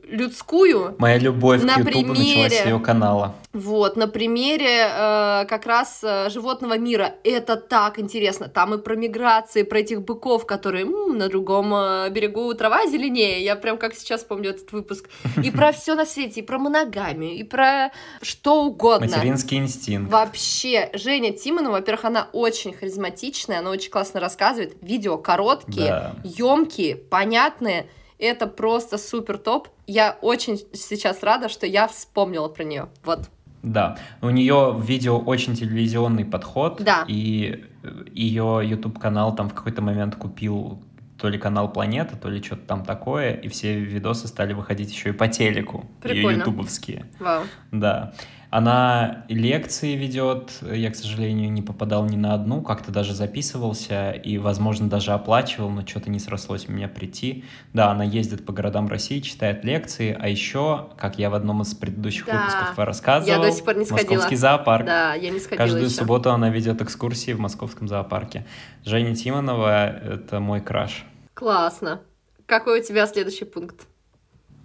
людскую. 0.10 0.96
Моя 0.98 1.18
любовь 1.18 1.64
На 1.64 1.76
к 1.76 1.78
Ютубу 1.80 2.10
началась 2.10 2.18
примере. 2.18 2.50
с 2.50 2.66
ее 2.66 2.80
канала. 2.80 3.36
Вот, 3.54 3.96
на 3.98 4.08
примере 4.08 4.88
э, 4.88 5.46
как 5.48 5.66
раз 5.66 6.02
э, 6.04 6.30
животного 6.30 6.78
мира. 6.78 7.16
Это 7.24 7.56
так 7.56 7.98
интересно. 8.00 8.48
Там 8.50 8.74
и 8.76 8.78
про 8.78 8.96
миграции, 8.96 9.64
про 9.64 9.80
этих 9.80 10.02
быков, 10.04 10.46
которые 10.46 10.86
м, 10.86 11.18
на 11.18 11.28
другом 11.28 11.74
э, 11.74 12.10
берегу 12.12 12.54
трава 12.54 12.86
зеленее. 12.86 13.44
Я 13.44 13.56
прям 13.56 13.78
как 13.78 13.96
сейчас 13.96 14.24
помню 14.24 14.52
этот 14.52 14.72
выпуск. 14.72 15.10
И 15.44 15.50
про 15.52 15.72
все 15.72 15.96
на 15.96 16.06
свете, 16.06 16.42
и 16.42 16.44
про 16.44 16.60
моногамию, 16.60 17.34
и 17.36 17.44
про 17.44 17.92
что 18.22 18.64
угодно. 18.66 19.08
Материнский 19.08 19.58
инстинкт. 19.58 20.12
Вообще, 20.12 20.90
Женя 20.94 21.32
Тимонова, 21.34 21.74
во-первых, 21.74 22.06
она 22.06 22.28
очень 22.34 22.74
харизматичная, 22.74 23.60
она 23.60 23.72
очень 23.72 23.90
классно 23.90 24.20
рассказывает. 24.20 24.76
Видео 24.82 25.18
короткие, 25.18 25.88
Да. 25.88 26.16
емкие, 26.24 26.96
понятные. 26.96 27.88
Это 28.20 28.48
просто 28.48 28.98
супер 28.98 29.38
топ. 29.38 29.68
Я 29.86 30.18
очень 30.22 30.58
сейчас 30.74 31.22
рада, 31.24 31.50
что 31.50 31.66
я 31.66 31.88
вспомнила 31.88 32.48
про 32.48 32.64
нее. 32.64 32.90
Вот. 33.04 33.30
Да, 33.64 33.98
у 34.22 34.30
нее 34.30 34.72
в 34.72 34.84
видео 34.86 35.20
очень 35.20 35.56
телевизионный 35.56 36.26
подход, 36.26 36.82
Да. 36.82 37.04
и 37.08 37.66
ее 38.14 38.62
YouTube 38.64 39.00
канал 39.00 39.36
там 39.36 39.50
в 39.50 39.54
какой-то 39.54 39.82
момент 39.82 40.16
купил 40.16 40.82
то 41.18 41.30
ли 41.30 41.40
канал 41.40 41.72
Планета, 41.74 42.16
то 42.16 42.30
ли 42.30 42.42
что-то 42.44 42.62
там 42.68 42.86
такое, 42.86 43.34
и 43.34 43.48
все 43.48 43.80
видосы 43.80 44.28
стали 44.28 44.54
выходить 44.54 44.92
еще 44.92 45.10
и 45.10 45.14
по 45.14 45.28
телеку, 45.28 45.86
ее 46.04 46.14
Прикольно. 46.14 46.40
ютубовские. 46.42 47.08
Вау. 47.20 47.44
Да. 47.72 48.14
Она 48.50 49.26
лекции 49.28 49.96
ведет, 49.96 50.52
я, 50.62 50.90
к 50.90 50.96
сожалению, 50.96 51.52
не 51.52 51.62
попадал 51.62 52.06
ни 52.06 52.16
на 52.16 52.34
одну, 52.34 52.62
как-то 52.62 52.92
даже 52.92 53.14
записывался 53.14 54.12
и, 54.12 54.38
возможно, 54.38 54.90
даже 54.90 55.12
оплачивал, 55.12 55.70
но 55.70 55.86
что-то 55.86 56.10
не 56.10 56.20
срослось 56.20 56.70
у 56.70 56.72
меня 56.72 56.88
прийти. 56.88 57.44
Да, 57.74 57.92
она 57.92 58.06
ездит 58.06 58.46
по 58.46 58.54
городам 58.54 58.88
России, 58.88 59.20
читает 59.20 59.66
лекции, 59.66 60.18
а 60.18 60.30
еще, 60.30 60.88
как 60.98 61.20
я 61.20 61.30
в 61.30 61.34
одном 61.36 61.62
из 61.62 61.74
предыдущих 61.74 62.26
Да. 62.26 62.34
выпусков 62.38 62.80
рассказывал, 62.86 63.44
Я 63.44 63.46
до 63.50 63.52
сих 63.54 63.66
пор 63.66 63.76
не 63.76 63.86
сходила. 63.86 64.08
Московский 64.12 64.36
зоопарк. 64.38 64.86
Да, 64.86 65.14
я 65.14 65.30
не 65.30 65.40
сходила 65.40 65.58
Каждую 65.58 65.86
еще. 65.86 65.96
субботу 65.96 66.32
она 66.32 66.50
ведет 66.50 66.82
экскурсии 66.82 67.34
в 67.34 67.40
Московском 67.40 67.88
зоопарке. 67.90 68.46
Женя 68.86 69.14
Тимонова— 69.14 69.88
это 69.90 70.40
мой 70.40 70.62
краш. 70.62 71.06
Классно. 71.34 72.00
Какой 72.46 72.80
у 72.80 72.84
тебя 72.84 73.08
следующий 73.08 73.44
пункт? 73.46 73.88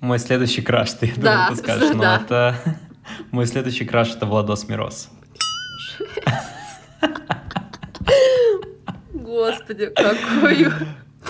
Мой 0.01 0.21
следующий 0.21 0.63
краш, 0.63 0.93
ты, 0.93 1.07
я 1.07 1.13
Да, 1.17 1.33
думал, 1.35 1.49
ты 1.51 1.57
скажешь, 1.57 1.95
но 1.95 2.01
да. 2.03 2.17
это... 2.17 2.57
Мой 3.31 3.47
следующий 3.47 3.85
краш— 3.85 4.15
это 4.17 4.27
Владос 4.27 4.69
Мороз. 4.69 5.09
Господи, 9.13 9.87
какой 9.87 10.69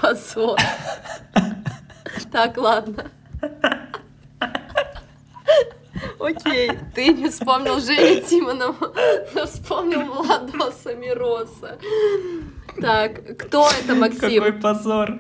позор. 0.00 0.58
Так, 2.30 2.56
ладно. 2.56 3.10
Окей, 6.18 6.70
ты 6.94 7.08
не 7.08 7.28
вспомнил 7.28 7.80
Женю 7.80 8.22
Тимонову, 8.22 8.94
но 9.34 9.46
вспомнил 9.46 10.02
Владоса 10.04 10.94
Мироса. 10.94 11.78
Так, 12.80 13.36
кто 13.38 13.68
это, 13.68 13.94
Максим? 13.94 14.42
Какой 14.42 14.52
позор! 14.52 15.18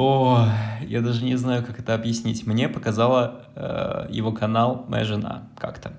О, 0.00 0.48
я 0.86 1.00
даже 1.00 1.24
не 1.24 1.34
знаю, 1.34 1.64
как 1.64 1.80
это 1.80 1.92
объяснить. 1.92 2.46
Мне 2.46 2.68
показала 2.68 3.48
э, 3.56 4.06
его 4.10 4.30
канал 4.30 4.86
моя 4.86 5.02
жена 5.02 5.48
как-то. 5.58 5.92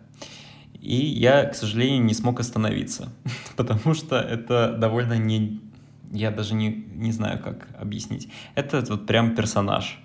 И 0.79 0.95
я, 0.95 1.43
к 1.43 1.53
сожалению, 1.53 2.05
не 2.05 2.13
смог 2.13 2.39
остановиться, 2.39 3.09
потому 3.57 3.93
что 3.93 4.15
это 4.15 4.73
довольно 4.77 5.17
не... 5.17 5.59
Я 6.13 6.31
даже 6.31 6.53
не, 6.53 6.69
не 6.69 7.11
знаю, 7.11 7.39
как 7.43 7.67
объяснить. 7.77 8.29
Это 8.55 8.79
вот 8.87 9.05
прям 9.05 9.35
персонаж. 9.35 9.99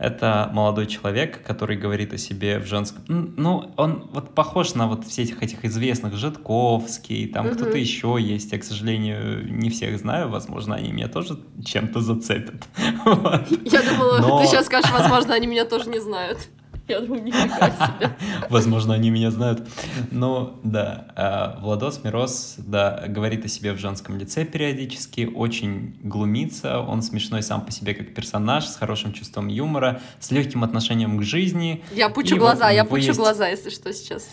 Это 0.00 0.48
молодой 0.54 0.86
человек, 0.86 1.44
который 1.44 1.76
говорит 1.76 2.14
о 2.14 2.18
себе 2.18 2.58
в 2.58 2.66
женском... 2.66 3.04
Ну, 3.36 3.70
он 3.76 4.08
вот 4.14 4.34
похож 4.34 4.74
на 4.74 4.86
вот 4.86 5.06
всех 5.06 5.42
этих 5.42 5.66
известных 5.66 6.14
Житковский, 6.14 7.26
там 7.26 7.46
Мгм. 7.46 7.56
кто-то 7.56 7.76
еще 7.76 8.16
есть. 8.18 8.50
Я, 8.50 8.58
к 8.58 8.64
сожалению, 8.64 9.46
не 9.52 9.68
всех 9.68 9.98
знаю. 9.98 10.30
Возможно, 10.30 10.74
они 10.74 10.90
меня 10.90 11.08
тоже 11.08 11.38
чем-то 11.62 12.00
зацепят. 12.00 12.66
Я 12.78 13.82
думала, 13.82 14.40
ты 14.40 14.46
сейчас 14.46 14.66
скажешь, 14.66 14.90
возможно, 14.90 15.34
они 15.34 15.46
меня 15.46 15.66
тоже 15.66 15.90
не 15.90 16.00
знают. 16.00 16.48
Я 16.90 17.00
думаю, 17.00 17.22
нифига 17.22 17.70
себе. 17.70 18.16
Возможно, 18.50 18.94
они 18.94 19.10
меня 19.10 19.30
знают. 19.30 19.66
Но 20.10 20.58
да, 20.64 21.06
а, 21.16 21.58
Владос 21.60 22.02
Мороз, 22.04 22.54
да, 22.58 23.04
говорит 23.06 23.44
о 23.44 23.48
себе 23.48 23.72
в 23.72 23.78
женском 23.78 24.18
лице 24.18 24.44
периодически, 24.44 25.30
очень 25.32 25.96
глумится, 26.02 26.80
он 26.80 27.02
смешной 27.02 27.42
сам 27.42 27.64
по 27.64 27.70
себе 27.70 27.94
как 27.94 28.12
персонаж, 28.14 28.64
с 28.66 28.76
хорошим 28.76 29.12
чувством 29.12 29.48
юмора, 29.48 30.00
с 30.18 30.30
легким 30.30 30.64
отношением 30.64 31.18
к 31.18 31.22
жизни. 31.22 31.82
Я 31.92 32.08
пучу 32.08 32.36
И 32.36 32.38
вот 32.38 32.46
глаза, 32.46 32.68
у 32.68 32.72
я 32.72 32.84
пучу 32.84 33.06
есть- 33.06 33.18
глаза, 33.18 33.48
если 33.48 33.70
что, 33.70 33.92
сейчас. 33.92 34.28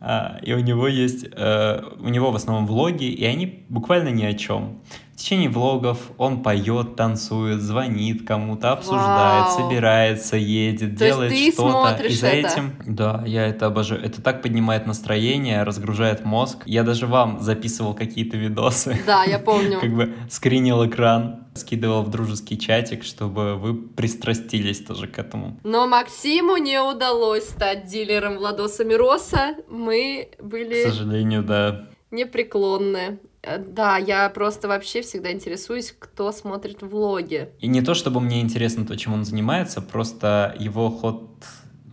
А, 0.00 0.38
и 0.42 0.52
у 0.52 0.58
него 0.58 0.88
есть, 0.88 1.26
э, 1.30 1.82
у 2.00 2.08
него 2.08 2.32
в 2.32 2.36
основном 2.36 2.66
влоги, 2.66 3.04
и 3.04 3.24
они 3.24 3.64
буквально 3.68 4.08
ни 4.08 4.24
о 4.24 4.34
чем. 4.34 4.80
В 5.12 5.16
течение 5.16 5.50
влогов 5.50 5.98
он 6.16 6.42
поет, 6.42 6.96
танцует, 6.96 7.60
звонит 7.60 8.26
кому-то, 8.26 8.72
обсуждает, 8.72 9.44
Вау. 9.46 9.60
собирается, 9.60 10.36
едет, 10.36 10.98
То 10.98 11.04
делает 11.04 11.52
что-то. 11.52 12.02
и 12.04 12.12
за 12.14 12.28
это? 12.28 12.48
этим, 12.48 12.72
да, 12.86 13.22
я 13.26 13.46
это 13.46 13.66
обожаю. 13.66 14.02
Это 14.02 14.22
так 14.22 14.40
поднимает 14.42 14.86
настроение, 14.86 15.64
разгружает 15.64 16.24
мозг. 16.24 16.62
Я 16.64 16.82
даже 16.82 17.06
вам 17.06 17.40
записывал 17.40 17.94
какие-то 17.94 18.38
видосы. 18.38 18.98
Да, 19.06 19.24
я 19.24 19.38
помню. 19.38 19.80
Как 19.82 19.94
бы 19.94 20.14
скринил 20.30 20.84
экран, 20.86 21.44
скидывал 21.54 22.02
в 22.02 22.10
дружеский 22.10 22.58
чатик, 22.58 23.04
чтобы 23.04 23.56
вы 23.56 23.74
пристрастились 23.74 24.82
тоже 24.82 25.08
к 25.08 25.18
этому. 25.18 25.60
Но 25.62 25.86
Максиму 25.86 26.56
не 26.56 26.80
удалось 26.80 27.44
стать 27.50 27.84
дилером 27.86 28.38
Владоса 28.38 28.82
Мироса. 28.84 29.56
Мы 29.68 30.30
К 30.38 30.42
были 30.42 30.84
сожалению, 30.84 31.42
да. 31.42 31.84
непреклонны. 32.10 33.18
Э, 33.42 33.58
Да, 33.58 33.96
я 33.98 34.28
просто 34.30 34.68
вообще 34.68 35.02
всегда 35.02 35.32
интересуюсь, 35.32 35.94
кто 35.98 36.32
смотрит 36.32 36.82
влоги. 36.82 37.50
И 37.60 37.66
не 37.68 37.82
то, 37.82 37.94
чтобы 37.94 38.20
мне 38.20 38.40
интересно 38.40 38.86
то, 38.86 38.96
чем 38.96 39.14
он 39.14 39.24
занимается, 39.24 39.80
просто 39.82 40.54
его 40.58 40.90
ход 40.90 41.28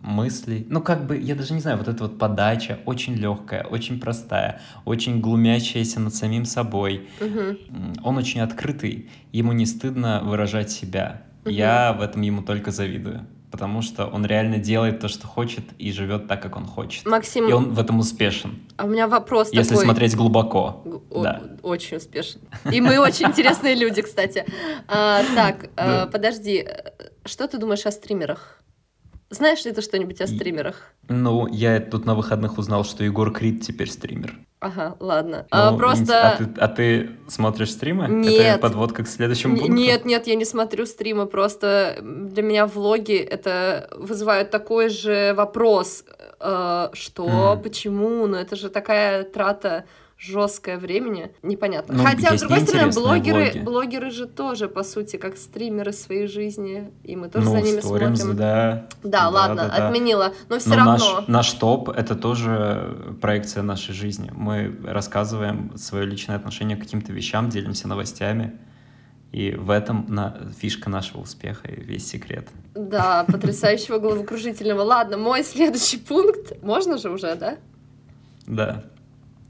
мыслей. 0.01 0.65
Ну, 0.69 0.81
как 0.81 1.05
бы, 1.07 1.17
я 1.17 1.35
даже 1.35 1.53
не 1.53 1.59
знаю, 1.59 1.77
вот 1.77 1.87
эта 1.87 2.03
вот 2.03 2.17
подача 2.17 2.79
очень 2.85 3.15
легкая, 3.15 3.63
очень 3.63 3.99
простая, 3.99 4.61
очень 4.85 5.19
глумящаяся 5.19 5.99
над 5.99 6.15
самим 6.15 6.45
собой. 6.45 7.07
М, 7.19 7.93
Он 8.03 8.17
очень 8.17 8.41
открытый, 8.41 9.09
ему 9.33 9.51
не 9.51 9.65
стыдно 9.65 10.21
выражать 10.23 10.71
себя. 10.71 11.23
Мгм. 11.43 11.53
Я 11.53 11.93
в 11.93 12.01
этом 12.01 12.21
ему 12.21 12.41
только 12.43 12.71
завидую, 12.71 13.25
потому 13.51 13.81
что 13.81 14.05
он 14.05 14.25
реально 14.25 14.57
делает 14.57 14.99
то, 14.99 15.07
что 15.07 15.27
хочет, 15.27 15.63
и 15.77 15.91
живет 15.91 16.27
так, 16.27 16.41
как 16.41 16.55
он 16.55 16.65
хочет. 16.65 17.05
Максим, 17.05 17.47
И 17.47 17.51
он 17.51 17.73
в 17.73 17.79
этом 17.79 17.99
успешен, 17.99 18.59
а 18.77 18.85
у 18.85 18.87
меня 18.87 19.07
вопрос 19.07 19.49
если 19.51 19.69
такой. 19.69 19.85
смотреть 19.85 20.15
глубоко. 20.15 20.83
О- 21.09 21.23
Да. 21.23 21.41
Очень 21.63 21.97
успешен. 21.97 22.41
И 22.71 22.81
мы 22.81 22.99
очень 22.99 23.27
интересные 23.27 23.75
люди, 23.75 24.01
кстати. 24.01 24.45
А, 24.87 25.23
так, 25.35 25.69
Да. 25.75 26.07
подожди, 26.11 26.57
э, 26.67 26.91
что 27.25 27.47
ты 27.47 27.57
думаешь 27.57 27.85
о 27.85 27.91
стримерах? 27.91 28.61
Знаешь 29.29 29.63
ли 29.65 29.71
ты 29.71 29.81
что-нибудь 29.81 30.21
о 30.21 30.27
стримерах? 30.27 30.91
Ну, 31.07 31.47
я 31.47 31.79
тут 31.79 32.05
на 32.05 32.15
выходных 32.15 32.57
узнал, 32.57 32.83
что 32.83 33.03
Егор 33.03 33.31
Крид 33.31 33.61
теперь 33.61 33.89
стример. 33.89 34.35
Ага, 34.59 34.95
ладно. 34.99 35.45
А, 35.51 35.71
Ну, 35.71 35.77
просто... 35.77 36.33
А 36.33 36.37
ты, 36.37 36.49
а 36.59 36.67
ты 36.67 37.09
смотришь 37.27 37.71
стримы? 37.71 38.07
Нет. 38.09 38.33
Это 38.41 38.59
подводка 38.59 39.03
к 39.03 39.07
следующему 39.07 39.55
пункту? 39.55 39.73
Нет, 39.73 40.03
нет, 40.05 40.27
я 40.27 40.35
не 40.35 40.45
смотрю 40.45 40.85
стримы, 40.85 41.27
просто 41.27 41.97
для 42.01 42.43
меня 42.43 42.65
влоги 42.65 43.15
это 43.15 43.89
вызывают 43.95 44.49
такой 44.51 44.89
же 44.89 45.33
вопрос, 45.37 46.03
э, 46.39 46.89
что, 46.93 47.53
Мгм. 47.53 47.63
почему, 47.63 48.27
ну 48.27 48.35
это 48.35 48.55
же 48.55 48.69
такая 48.69 49.23
трата 49.23 49.85
жесткое 50.19 50.77
времени, 50.77 51.31
непонятно. 51.41 51.95
Ну, 51.95 52.03
Хотя, 52.03 52.37
с 52.37 52.41
другой 52.41 52.59
стороны, 52.59 52.91
блогеры, 52.91 53.43
влоги. 53.51 53.59
блогеры 53.59 54.11
же 54.11 54.27
тоже, 54.27 54.67
по 54.67 54.83
сути, 54.83 55.15
как 55.15 55.37
стримеры 55.37 55.93
своей 55.93 56.27
жизни, 56.27 56.91
и 57.03 57.15
мы 57.15 57.29
тоже 57.29 57.45
ну, 57.45 57.51
за 57.53 57.61
ними 57.61 57.79
сторимс, 57.79 58.19
смотрим. 58.19 58.37
да. 58.37 58.87
Да, 59.01 59.29
ладно, 59.29 59.69
да, 59.69 59.77
да. 59.77 59.87
отменила, 59.87 60.33
но 60.49 60.59
все 60.59 60.69
Но 60.71 60.75
равно. 60.75 60.91
наш, 60.91 61.27
наш 61.27 61.51
топ— 61.53 61.89
это 61.97 62.15
тоже 62.15 63.15
проекция 63.21 63.63
нашей 63.63 63.93
жизни. 63.93 64.29
Мы 64.35 64.75
рассказываем 64.83 65.77
свое 65.77 66.05
личное 66.05 66.35
отношение 66.35 66.75
к 66.75 66.81
каким-то 66.81 67.13
вещам, 67.13 67.49
делимся 67.49 67.87
новостями. 67.87 68.59
И 69.31 69.51
в 69.51 69.69
этом 69.69 70.05
на, 70.09 70.35
фишка 70.59 70.89
нашего 70.89 71.21
успеха 71.21 71.67
и 71.67 71.79
весь 71.79 72.07
секрет. 72.07 72.49
Да, 72.73 73.25
потрясающего 73.25 73.99
головокружительного. 73.99 74.81
Ладно, 74.81 75.17
мой 75.17 75.43
следующий 75.43 75.97
пункт, 75.97 76.61
можно 76.63 76.97
же 76.97 77.09
уже, 77.11 77.35
да? 77.35 77.57
Да. 78.47 78.83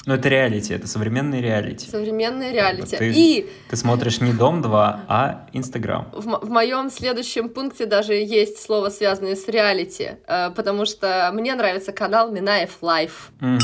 Но 0.05 0.15
это 0.15 0.29
реалити, 0.29 0.73
это 0.73 0.87
современный 0.87 1.41
реалити. 1.41 1.89
Современное 1.89 2.51
реалити. 2.51 2.97
Ты- 2.97 3.11
И 3.13 3.49
Ты 3.69 3.75
смотришь 3.75 4.21
не 4.21 4.31
«Дом-2», 4.33 4.71
а 5.07 5.45
«Инстаграм». 5.53 6.07
в, 6.13 6.23
в 6.45 6.49
моем 6.49 6.89
следующем 6.89 7.49
пункте 7.49 7.85
даже 7.85 8.13
есть 8.13 8.59
слово, 8.61 8.89
связанное 8.89 9.35
с 9.35 9.47
реалити, 9.47 10.11
э, 10.27 10.51
потому 10.55 10.85
что 10.85 11.29
мне 11.33 11.53
нравится 11.53 11.91
канал 11.91 12.31
Минаев 12.31 12.77
Live. 12.81 13.31
Мгм. 13.41 13.59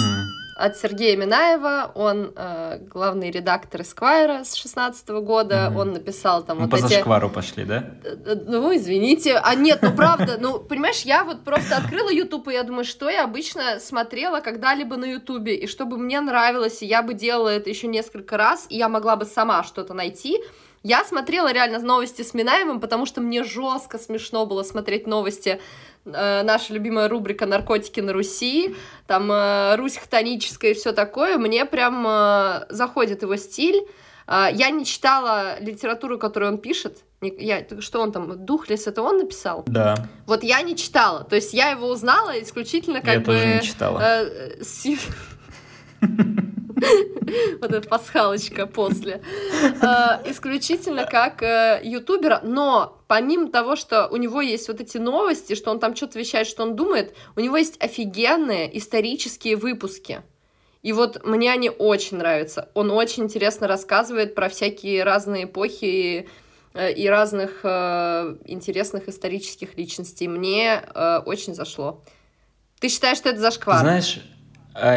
От 0.55 0.77
Сергея 0.77 1.17
Минаева. 1.17 1.91
Он 1.95 2.31
э, 2.35 2.79
главный 2.79 3.29
редактор 3.29 3.81
Esquire 3.81 4.45
с 4.45 4.55
16 4.55 5.09
года. 5.09 5.69
Мгм. 5.69 5.77
Он 5.77 5.93
написал 5.93 6.43
там 6.43 6.57
Мы 6.57 6.63
вот 6.63 6.71
по 6.71 6.75
эти... 6.77 6.93
зашквару 6.93 7.29
пошли, 7.29 7.65
да? 7.65 7.93
Э, 8.03 8.15
э, 8.25 8.35
Ну, 8.47 8.73
извините. 8.75 9.35
А 9.35 9.53
нет, 9.53 9.79
ну 9.81 9.93
правда, 9.93 10.37
ну, 10.39 10.59
понимаешь, 10.59 11.01
я 11.01 11.25
вот 11.25 11.43
просто 11.43 11.75
открыла 11.75 12.09
YouTube, 12.09 12.47
и 12.47 12.53
я 12.53 12.63
думаю, 12.63 12.85
что 12.85 13.09
я 13.09 13.25
обычно 13.25 13.79
смотрела 13.79 14.39
когда-либо 14.39 14.95
на 14.95 15.05
YouTube, 15.05 15.47
и 15.47 15.67
чтобы 15.67 15.97
мне 15.97 16.21
нравилось, 16.21 16.81
и 16.81 16.85
я 16.85 17.01
бы 17.01 17.13
делала 17.13 17.49
это 17.49 17.69
еще 17.69 17.87
несколько 17.87 18.37
раз, 18.37 18.65
и 18.69 18.77
я 18.77 18.87
могла 18.87 19.17
бы 19.17 19.25
сама 19.25 19.63
что-то 19.63 19.93
найти. 19.93 20.39
Я 20.83 21.03
смотрела 21.03 21.51
реально 21.51 21.79
новости 21.79 22.21
с 22.21 22.35
Минаевым, 22.35 22.79
потому 22.79 23.07
что 23.07 23.19
мне 23.19 23.43
жестко 23.43 23.97
смешно 23.97 24.45
было 24.45 24.61
смотреть 24.61 25.07
новости. 25.07 25.59
Э, 26.05 26.43
наша 26.43 26.73
любимая 26.73 27.07
рубрика 27.09 27.45
«Наркотики 27.45 27.99
на 27.99 28.13
Руси», 28.13 28.75
там 29.07 29.31
э, 29.31 29.75
Русь 29.75 29.97
хтоническая 29.97 30.71
и 30.71 30.73
все 30.73 30.91
такое. 30.91 31.37
Мне 31.37 31.65
прям 31.65 32.05
э, 32.07 32.65
заходит 32.69 33.21
его 33.23 33.35
стиль. 33.37 33.81
А, 34.27 34.49
Я 34.51 34.69
не 34.71 34.85
читала 34.85 35.59
литературу, 35.59 36.17
которую 36.17 36.53
он 36.53 36.57
пишет. 36.57 36.99
Я, 37.21 37.65
что 37.79 38.01
он 38.01 38.11
там, 38.11 38.45
Духлес, 38.45 38.87
это 38.87 39.01
он 39.01 39.17
написал? 39.19 39.63
Да, 39.67 39.95
Вот 40.27 40.43
я 40.43 40.61
не 40.61 40.75
читала. 40.75 41.23
То 41.23 41.35
есть 41.35 41.53
я 41.53 41.69
его 41.69 41.87
узнала 41.89 42.31
исключительно 42.41 43.01
как 43.01 43.13
я 43.13 43.19
бы... 43.19 43.25
тоже 43.25 43.45
не 43.47 43.61
читала. 43.61 43.99
э, 44.01 44.63
с 44.63 44.85
ю- 44.85 44.97
Вот 47.61 47.71
эта 47.71 47.87
пасхалочка 47.87 48.67
после. 48.67 49.21
Э, 49.81 50.29
Исключительно 50.29 51.05
как 51.05 51.41
э, 51.41 51.81
ютубера. 51.83 52.41
Но 52.43 53.01
помимо 53.07 53.49
того, 53.49 53.75
что 53.75 54.07
у 54.07 54.17
него 54.17 54.41
есть 54.41 54.67
вот 54.67 54.81
эти 54.81 54.97
новости, 54.97 55.55
что 55.55 55.71
он 55.71 55.79
там 55.79 55.95
что-то 55.95 56.19
вещает, 56.19 56.47
что 56.47 56.63
он 56.63 56.75
думает, 56.75 57.15
у 57.35 57.39
него 57.39 57.57
есть 57.57 57.81
офигенные 57.81 58.77
исторические 58.77 59.55
выпуски. 59.55 60.23
И 60.85 60.93
вот 60.93 61.25
мне 61.25 61.51
они 61.51 61.71
очень 61.71 62.17
нравятся. 62.17 62.69
Он 62.75 62.91
очень 62.91 63.23
интересно 63.23 63.67
рассказывает 63.67 64.35
про 64.35 64.49
всякие 64.49 65.03
разные 65.03 65.45
эпохи 65.45 65.85
и, 65.85 66.27
э, 66.75 66.93
и 66.93 67.07
разных 67.07 67.61
э, 67.63 68.35
интересных 68.45 69.09
исторических 69.09 69.77
личностей. 69.77 70.27
Мне 70.27 70.83
э, 70.93 71.17
очень 71.25 71.55
зашло. 71.55 72.03
Ты 72.79 72.89
считаешь, 72.89 73.17
что 73.17 73.29
это 73.29 73.39
зашквар? 73.39 73.79
Знаешь, 73.79 74.19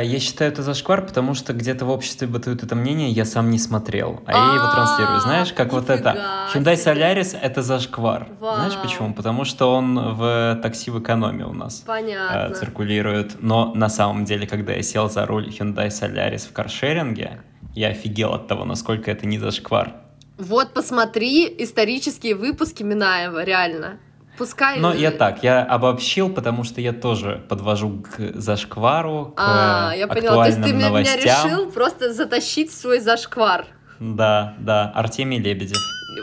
я 0.03 0.19
считаю 0.19 0.51
это 0.51 0.63
зашквар, 0.63 1.07
потому 1.07 1.35
что 1.35 1.53
где-то 1.53 1.85
в 1.85 1.91
обществе 1.91 2.27
бытует 2.27 2.63
это 2.63 2.75
мнение, 2.75 3.11
я 3.11 3.25
сам 3.25 3.51
не 3.51 3.59
смотрел, 3.59 4.21
а 4.27 4.33
я 4.33 4.55
его 4.55 4.65
А, 4.67 4.75
транслирую. 4.75 5.21
Знаешь, 5.21 5.53
как 5.53 5.73
вот 5.73 5.89
это. 5.89 6.49
Hyundai. 6.53 6.75
Solaris 6.75 7.39
это 7.41 7.63
зашквар. 7.63 8.27
Знаешь 8.41 8.75
Вау. 8.75 8.83
почему? 8.83 9.15
Потому 9.15 9.45
что 9.45 9.73
он 9.73 10.15
в 10.17 10.59
такси 10.63 10.91
в 10.91 11.01
экономе 11.01 11.45
у 11.47 11.53
нас. 11.53 11.83
э, 11.83 11.87
Понятно. 11.87 12.55
циркулирует. 12.57 13.37
Но 13.41 13.73
на 13.75 13.89
самом 13.89 14.25
деле, 14.25 14.47
когда 14.47 14.73
я 14.73 14.83
сел 14.83 15.09
за 15.09 15.27
руль 15.27 15.49
Hyundai 15.49 15.89
Solaris 15.89 16.49
в 16.49 16.53
каршеринге, 16.53 17.43
я 17.75 17.89
офигел 17.89 18.35
от 18.35 18.49
того, 18.49 18.65
насколько 18.65 19.11
это 19.11 19.27
не 19.27 19.39
зашквар. 19.39 19.93
Вот 20.39 20.73
посмотри 20.75 21.45
исторические 21.59 22.35
выпуски 22.35 22.83
Минаева, 22.83 23.45
реально. 23.45 23.99
Пускай... 24.38 24.78
Но 24.78 24.95
я 24.95 25.11
так, 25.11 25.42
я 25.42 25.64
обобщил, 25.64 26.30
потому 26.30 26.62
что 26.62 26.80
я 26.80 26.92
тоже 26.92 27.42
подвожу 27.49 28.02
к 28.02 28.40
зашквару, 28.40 29.33
к 29.37 29.40
А, 29.40 29.92
я 29.97 30.07
поняла. 30.07 30.45
То 30.45 30.50
есть 30.50 30.62
ты 30.62 30.73
меня, 30.73 30.90
меня 30.90 31.16
новостям. 31.16 31.47
решил 31.47 31.71
просто 31.71 32.12
затащить 32.12 32.73
свой 32.73 33.00
зашквар. 33.00 33.66
Да, 33.99 34.54
да, 34.61 34.92
Артемий 34.95 35.40
Лебедев. 35.40 35.78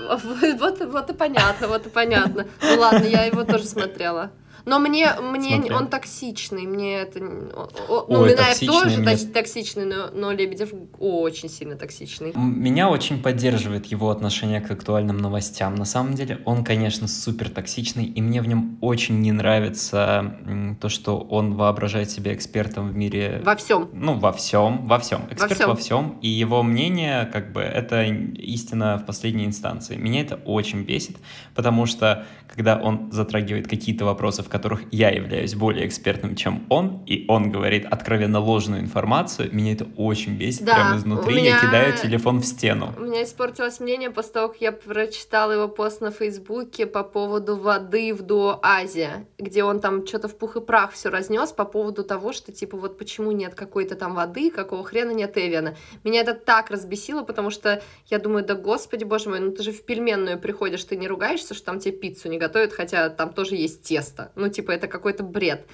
Вот, 0.08 0.80
вот 0.80 1.10
и 1.10 1.14
понятно, 1.14 1.68
вот 1.68 1.88
и 1.88 1.90
понятно. 1.90 2.46
Ну 2.62 2.80
ладно, 2.80 3.04
я 3.06 3.26
его 3.26 3.44
тоже 3.44 3.66
смотрела. 3.66 4.32
Но 4.66 4.80
мне, 4.80 5.14
мне 5.22 5.56
Смотрел. 5.58 5.78
он 5.78 5.88
токсичный, 5.88 6.64
мне 6.66 7.02
это... 7.02 7.20
о- 7.20 8.06
Ну, 8.10 8.20
Ой, 8.22 8.32
Минаев 8.32 8.60
тоже 8.60 9.00
мне- 9.02 9.18
токсичный, 9.18 9.86
но, 9.86 10.10
но 10.12 10.32
Лебедев 10.32 10.72
очень 11.00 11.50
сильно 11.50 11.76
токсичный. 11.76 12.34
Меня 12.36 12.90
очень 12.90 13.22
поддерживает 13.22 13.86
его 13.86 14.10
отношение 14.10 14.62
к 14.62 14.72
актуальным 14.72 15.18
новостям. 15.18 15.76
На 15.76 15.86
самом 15.86 16.14
деле 16.16 16.40
он, 16.46 16.64
конечно, 16.64 17.08
супер 17.08 17.50
токсичный, 17.50 18.06
и 18.06 18.22
мне 18.22 18.42
в 18.42 18.48
нем 18.48 18.78
очень 18.82 19.20
не 19.22 19.32
нравится 19.32 20.36
то, 20.82 20.90
что 20.90 21.20
он 21.20 21.54
воображает 21.56 22.10
себя 22.10 22.34
экспертом 22.34 22.90
в 22.90 22.96
мире 22.96 23.42
Во 23.46 23.56
всем. 23.56 23.90
Ну, 23.94 24.16
во 24.18 24.32
всем, 24.34 24.88
во 24.88 24.98
всем. 25.00 25.28
Эксперт 25.30 25.54
всем. 25.54 25.70
во 25.70 25.76
всем. 25.76 26.18
И 26.22 26.28
его 26.28 26.64
мнение, 26.64 27.30
как 27.32 27.52
бы, 27.52 27.62
это 27.62 28.04
истина 28.04 28.98
в 28.98 29.06
последней 29.06 29.46
инстанции. 29.46 29.96
Меня 29.96 30.22
это 30.22 30.36
очень 30.38 30.84
бесит, 30.84 31.18
потому 31.54 31.86
что, 31.86 32.26
когда 32.48 32.78
он 32.82 33.12
затрагивает 33.12 33.68
какие-то 33.68 34.06
вопросы, 34.06 34.42
в 34.44 34.50
которых 34.58 34.82
я 34.92 35.10
являюсь 35.10 35.54
более 35.56 35.86
экспертным, 35.88 36.36
чем 36.36 36.66
он, 36.70 37.04
и 37.06 37.26
он 37.28 37.52
говорит 37.52 37.86
откровенно 37.86 38.40
ложную 38.40 38.82
информацию, 38.82 39.50
меня 39.54 39.74
это 39.74 39.86
очень 39.98 40.38
бесит. 40.38 40.64
Да, 40.64 40.76
Прямо 40.76 40.98
изнутри 40.98 41.34
у 41.34 41.38
я 41.38 41.42
меня- 41.44 41.60
кидаю 41.60 41.98
телефон 41.98 42.40
в 42.40 42.46
стену. 42.46 42.94
У 42.98 43.02
меня 43.02 43.24
испортилось 43.24 43.80
мнение 43.80 44.10
после 44.12 44.32
того, 44.34 44.48
как 44.50 44.62
я 44.62 44.72
прочитала 44.72 45.52
его 45.52 45.68
пост 45.68 46.00
на 46.02 46.12
Фейсбуке 46.12 46.86
по 46.86 47.04
поводу 47.04 47.58
воды 47.58 48.14
в 48.14 48.22
Дуо 48.22 48.60
Азия, 48.64 49.28
где 49.38 49.64
он 49.64 49.80
там 49.82 50.06
что-то 50.08 50.28
в 50.30 50.38
пух 50.38 50.56
и 50.56 50.62
прах 50.62 50.94
все 50.94 51.10
разнес 51.10 51.52
по 51.52 51.66
поводу 51.66 52.04
того, 52.04 52.32
что 52.32 52.52
типа 52.52 52.78
вот 52.78 52.98
почему 52.98 53.32
нет 53.32 53.56
какой-то 53.56 53.96
там 53.96 54.16
воды, 54.16 54.50
какого 54.52 54.84
хрена 54.84 55.12
нет 55.12 55.38
Эвиана. 55.38 55.76
Меня 56.04 56.22
это 56.22 56.34
так 56.34 56.70
разбесило, 56.72 57.24
потому 57.24 57.50
что 57.50 57.82
я 58.08 58.20
думаю, 58.20 58.46
да 58.46 58.56
господи, 58.56 59.04
боже 59.04 59.30
мой, 59.30 59.40
ну 59.40 59.52
ты 59.52 59.64
же 59.64 59.72
в 59.72 59.84
пельменную 59.86 60.40
приходишь, 60.40 60.84
ты 60.84 60.96
не 60.96 61.08
ругаешься, 61.08 61.54
что 61.54 61.66
там 61.66 61.80
тебе 61.80 61.92
пиццу 61.98 62.30
не 62.30 62.38
готовят, 62.38 62.72
хотя 62.74 63.10
там 63.10 63.34
тоже 63.34 63.56
есть 63.56 63.82
тесто. 63.84 64.32
Ну 64.36 64.45
типа 64.50 64.72
это 64.72 64.88
какой-то 64.88 65.24
бред. 65.24 65.68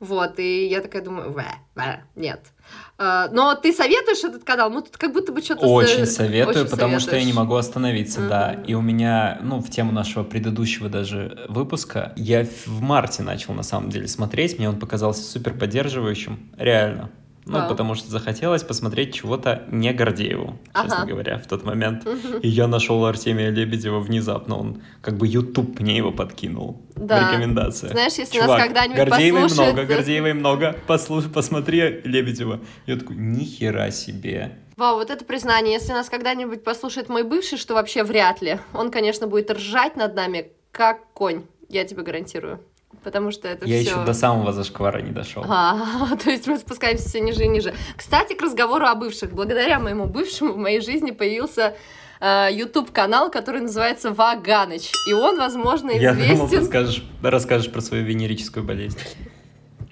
Вот, 0.00 0.38
и 0.38 0.66
я 0.68 0.80
такая 0.80 1.02
думаю, 1.02 1.32
«Вэ, 1.32 1.44
вэ, 1.74 2.04
нет. 2.14 2.52
А, 2.98 3.28
Но 3.32 3.56
ты 3.56 3.72
советуешь 3.72 4.22
этот 4.22 4.44
канал? 4.44 4.70
Ну, 4.70 4.80
тут 4.80 4.96
как 4.96 5.12
будто 5.12 5.32
бы 5.32 5.40
что-то... 5.40 5.66
Очень 5.66 6.06
советую, 6.06 6.64
очень 6.64 6.70
потому 6.70 7.00
что 7.00 7.16
я 7.16 7.16
не 7.16 7.32
советуешь. 7.32 7.34
могу 7.34 7.56
остановиться, 7.56 8.28
да. 8.28 8.52
Мгм. 8.52 8.62
И 8.64 8.74
у 8.74 8.80
меня, 8.80 9.40
ну, 9.42 9.60
в 9.60 9.68
тему 9.70 9.90
нашего 9.90 10.22
предыдущего 10.22 10.88
даже 10.88 11.46
выпуска, 11.48 12.12
я 12.14 12.44
в 12.44 12.80
марте 12.80 13.24
начал 13.24 13.54
на 13.54 13.64
самом 13.64 13.90
деле 13.90 14.06
смотреть, 14.06 14.58
мне 14.58 14.68
он 14.68 14.78
показался 14.78 15.22
супер 15.22 15.54
поддерживающим, 15.54 16.52
реально. 16.56 17.10
Ну, 17.48 17.58
Вау. 17.60 17.68
потому 17.68 17.94
что 17.94 18.10
захотелось 18.10 18.62
посмотреть 18.62 19.14
чего-то 19.14 19.62
не 19.70 19.90
Гордееву, 19.94 20.58
честно 20.74 20.96
Ага. 21.02 21.06
говоря, 21.06 21.38
в 21.38 21.46
тот 21.46 21.64
момент. 21.64 22.06
И 22.42 22.48
я 22.48 22.66
нашел 22.68 23.04
Артемия 23.06 23.48
Лебедева 23.50 24.00
внезапно, 24.00 24.58
он 24.58 24.82
как 25.00 25.16
бы 25.16 25.26
YouTube 25.26 25.80
мне 25.80 25.96
его 25.96 26.12
подкинул 26.12 26.82
Да. 26.94 27.18
в 27.18 27.32
рекомендациях. 27.32 27.92
Знаешь, 27.92 28.12
если 28.14 28.34
Чувак, 28.38 28.48
нас 28.58 28.62
когда-нибудь 28.62 28.96
Гордеевой 28.98 29.42
послушает- 29.44 29.72
много, 29.74 29.88
Гордеевой 29.94 30.32
много, 30.34 30.76
послушай, 30.86 31.30
посмотри 31.30 32.00
Лебедева. 32.04 32.60
Я 32.86 32.96
такой, 32.96 33.16
нихера 33.16 33.90
себе. 33.90 34.58
Вау, 34.76 34.96
вот 34.96 35.08
это 35.10 35.24
признание. 35.24 35.72
Если 35.72 35.92
нас 35.92 36.08
когда-нибудь 36.10 36.62
послушает 36.62 37.08
мой 37.08 37.22
бывший, 37.24 37.56
что 37.56 37.72
вообще 37.74 38.04
вряд 38.04 38.42
ли, 38.42 38.58
он, 38.74 38.90
конечно, 38.90 39.26
будет 39.26 39.50
ржать 39.50 39.96
над 39.96 40.14
нами, 40.14 40.48
как 40.70 41.12
конь. 41.14 41.44
Я 41.70 41.84
тебе 41.84 42.02
гарантирую. 42.02 42.60
Потому 43.02 43.30
что 43.30 43.48
это 43.48 43.66
Я 43.66 43.80
все... 43.80 43.90
еще 43.90 44.04
до 44.04 44.12
самого 44.12 44.52
зашквара 44.52 45.00
не 45.00 45.10
дошел. 45.12 45.44
А, 45.48 46.16
то 46.22 46.30
есть 46.30 46.46
мы 46.46 46.58
спускаемся 46.58 47.08
все 47.08 47.20
ниже 47.20 47.44
и 47.44 47.48
ниже. 47.48 47.74
Кстати, 47.96 48.34
к 48.34 48.42
разговору 48.42 48.86
о 48.86 48.94
бывших. 48.94 49.32
Благодаря 49.32 49.78
моему 49.78 50.06
бывшему 50.06 50.52
в 50.52 50.56
моей 50.56 50.80
жизни 50.80 51.12
появился 51.12 51.76
э, 52.20 52.48
YouTube-канал, 52.52 53.30
который 53.30 53.60
называется 53.60 54.12
Ваганыч. 54.12 54.92
И 55.08 55.12
он, 55.12 55.38
возможно, 55.38 55.90
Я 55.90 56.14
думал, 56.14 56.48
ты 56.48 56.56
известен... 56.56 56.64
скажешь, 56.66 57.04
расскажешь 57.22 57.70
про 57.70 57.80
свою 57.80 58.04
венерическую 58.04 58.64
болезнь. 58.64 58.98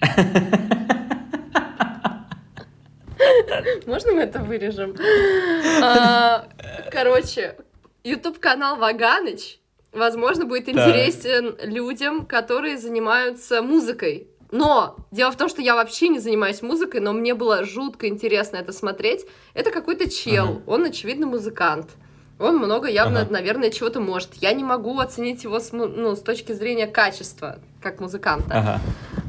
Можно 3.85 4.11
мы 4.11 4.21
это 4.21 4.39
вырежем? 4.39 4.95
А, 5.81 6.47
Короче, 6.91 7.55
YouTube-канал 8.03 8.77
Ваганыч, 8.77 9.59
возможно, 9.97 10.45
будет 10.45 10.65
Так. 10.65 10.75
интересен 10.75 11.55
людям, 11.63 12.25
которые 12.25 12.77
занимаются 12.77 13.61
музыкой. 13.61 14.27
Но 14.51 14.95
дело 15.11 15.31
в 15.31 15.35
том, 15.35 15.49
что 15.49 15.61
я 15.61 15.75
вообще 15.75 16.07
не 16.07 16.19
занимаюсь 16.19 16.61
музыкой, 16.61 17.01
но 17.01 17.11
мне 17.11 17.33
было 17.33 17.65
жутко 17.65 18.07
интересно 18.07 18.57
это 18.57 18.71
смотреть. 18.71 19.25
Это 19.53 19.71
какой-то 19.71 20.09
чел, 20.09 20.45
Ага. 20.45 20.61
он, 20.67 20.85
очевидно, 20.85 21.27
музыкант. 21.27 21.89
Он 22.39 22.57
много 22.57 22.87
явно, 22.87 23.21
Ага. 23.21 23.31
наверное, 23.31 23.71
чего-то 23.71 23.99
может. 23.99 24.35
Я 24.35 24.53
не 24.53 24.63
могу 24.63 24.99
оценить 24.99 25.43
его 25.43 25.59
с, 25.59 25.71
ну, 25.73 26.15
с 26.15 26.21
точки 26.21 26.51
зрения 26.53 26.87
качества, 26.87 27.59
как 27.81 27.99
музыканта. 27.99 28.53
Ага. 28.57 28.81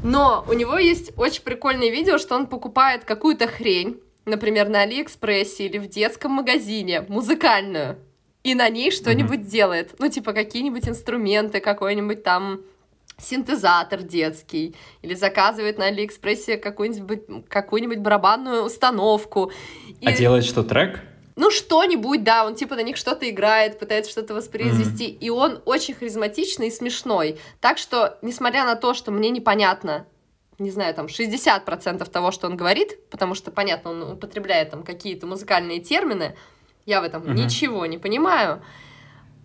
Но 0.03 0.45
у 0.47 0.53
него 0.53 0.77
есть 0.77 1.11
очень 1.17 1.43
прикольное 1.43 1.89
видео, 1.89 2.17
что 2.17 2.35
он 2.35 2.47
покупает 2.47 3.03
какую-то 3.03 3.47
хрень, 3.47 3.99
например, 4.25 4.69
на 4.69 4.81
Алиэкспрессе 4.81 5.65
или 5.65 5.79
в 5.79 5.89
детском 5.89 6.31
магазине, 6.31 7.01
музыкальную, 7.09 7.97
и 8.43 8.55
на 8.55 8.69
ней 8.69 8.91
что-нибудь 8.91 9.47
делает. 9.47 9.95
Ну, 9.99 10.09
типа 10.09 10.33
какие-нибудь 10.33 10.87
инструменты, 10.87 11.59
какой-нибудь 11.59 12.23
там 12.23 12.61
синтезатор 13.17 14.01
детский, 14.01 14.75
или 15.01 15.13
заказывает 15.13 15.77
на 15.77 15.85
Алиэкспрессе 15.87 16.57
какую-нибудь, 16.57 17.47
какую-нибудь 17.49 17.99
барабанную 17.99 18.63
установку. 18.63 19.51
А 20.03 20.11
И- 20.11 20.15
делать 20.17 20.45
что, 20.45 20.63
трек? 20.63 21.01
ну, 21.35 21.51
что-нибудь, 21.51 22.23
да, 22.23 22.45
он 22.45 22.55
типа 22.55 22.75
на 22.75 22.83
них 22.83 22.95
что-то 22.97 23.29
играет, 23.29 23.77
пытается 23.79 24.11
что-то 24.11 24.33
воспроизвести, 24.33 25.05
и 25.07 25.29
он 25.29 25.61
очень 25.65 25.93
харизматичный 25.93 26.67
и 26.67 26.71
смешной. 26.71 27.37
Так 27.59 27.77
что, 27.77 28.17
несмотря 28.21 28.65
на 28.65 28.75
то, 28.75 28.93
что 28.93 29.11
мне 29.11 29.29
непонятно, 29.29 30.05
не 30.57 30.69
знаю, 30.71 30.93
там 30.93 31.07
60% 31.07 32.09
того, 32.09 32.31
что 32.31 32.47
он 32.47 32.57
говорит, 32.57 33.09
потому 33.09 33.35
что, 33.35 33.51
понятно, 33.51 33.91
он 33.91 34.01
употребляет 34.13 34.71
там 34.71 34.83
какие-то 34.83 35.27
музыкальные 35.27 35.79
термины, 35.79 36.35
я 36.89 37.01
в 37.01 37.03
этом 37.03 37.23
uh-huh. 37.23 37.33
ничего 37.33 37.85
не 37.85 37.97
понимаю. 37.97 38.61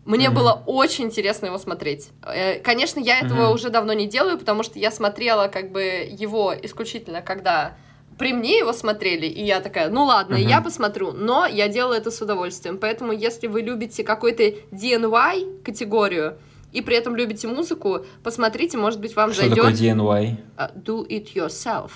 Мне 0.05 0.27
uh-huh. 0.27 0.35
было 0.35 0.63
очень 0.67 1.05
интересно 1.05 1.47
его 1.47 1.59
смотреть. 1.59 2.11
Э, 2.23 2.59
конечно, 2.61 3.01
я 3.01 3.21
этого 3.21 3.51
uh-huh. 3.51 3.55
уже 3.55 3.71
давно 3.71 3.93
не 3.93 4.07
делаю, 4.07 4.39
потому 4.39 4.63
что 4.63 4.79
я 4.79 4.91
смотрела 4.91 5.49
как 5.49 5.71
бы 5.71 5.83
его 6.11 6.55
исключительно, 6.63 7.23
когда 7.23 7.77
при 8.19 8.33
мне 8.33 8.59
его 8.59 8.73
смотрели, 8.73 9.27
и 9.27 9.45
я 9.45 9.61
такая, 9.61 9.91
ну 9.91 10.05
ладно, 10.05 10.37
uh-huh. 10.37 10.49
я 10.49 10.61
посмотрю, 10.61 11.13
но 11.13 11.47
я 11.47 11.69
делаю 11.69 11.99
это 11.99 12.11
с 12.11 12.21
удовольствием. 12.21 12.79
Поэтому, 12.79 13.13
если 13.13 13.47
вы 13.47 13.63
любите 13.63 14.05
какой-то 14.05 14.43
DNY 14.73 15.63
категорию, 15.63 16.39
и 16.73 16.83
при 16.83 16.97
этом 16.97 17.15
любите 17.15 17.47
музыку, 17.47 18.05
посмотрите, 18.25 18.77
может 18.79 19.01
быть, 19.01 19.15
вам 19.15 19.33
Что 19.33 19.43
зайдет. 19.43 19.59
такое 19.59 19.73
DNY? 19.73 20.37
Uh, 20.57 20.75
do 20.75 21.07
it 21.09 21.35
yourself. 21.35 21.91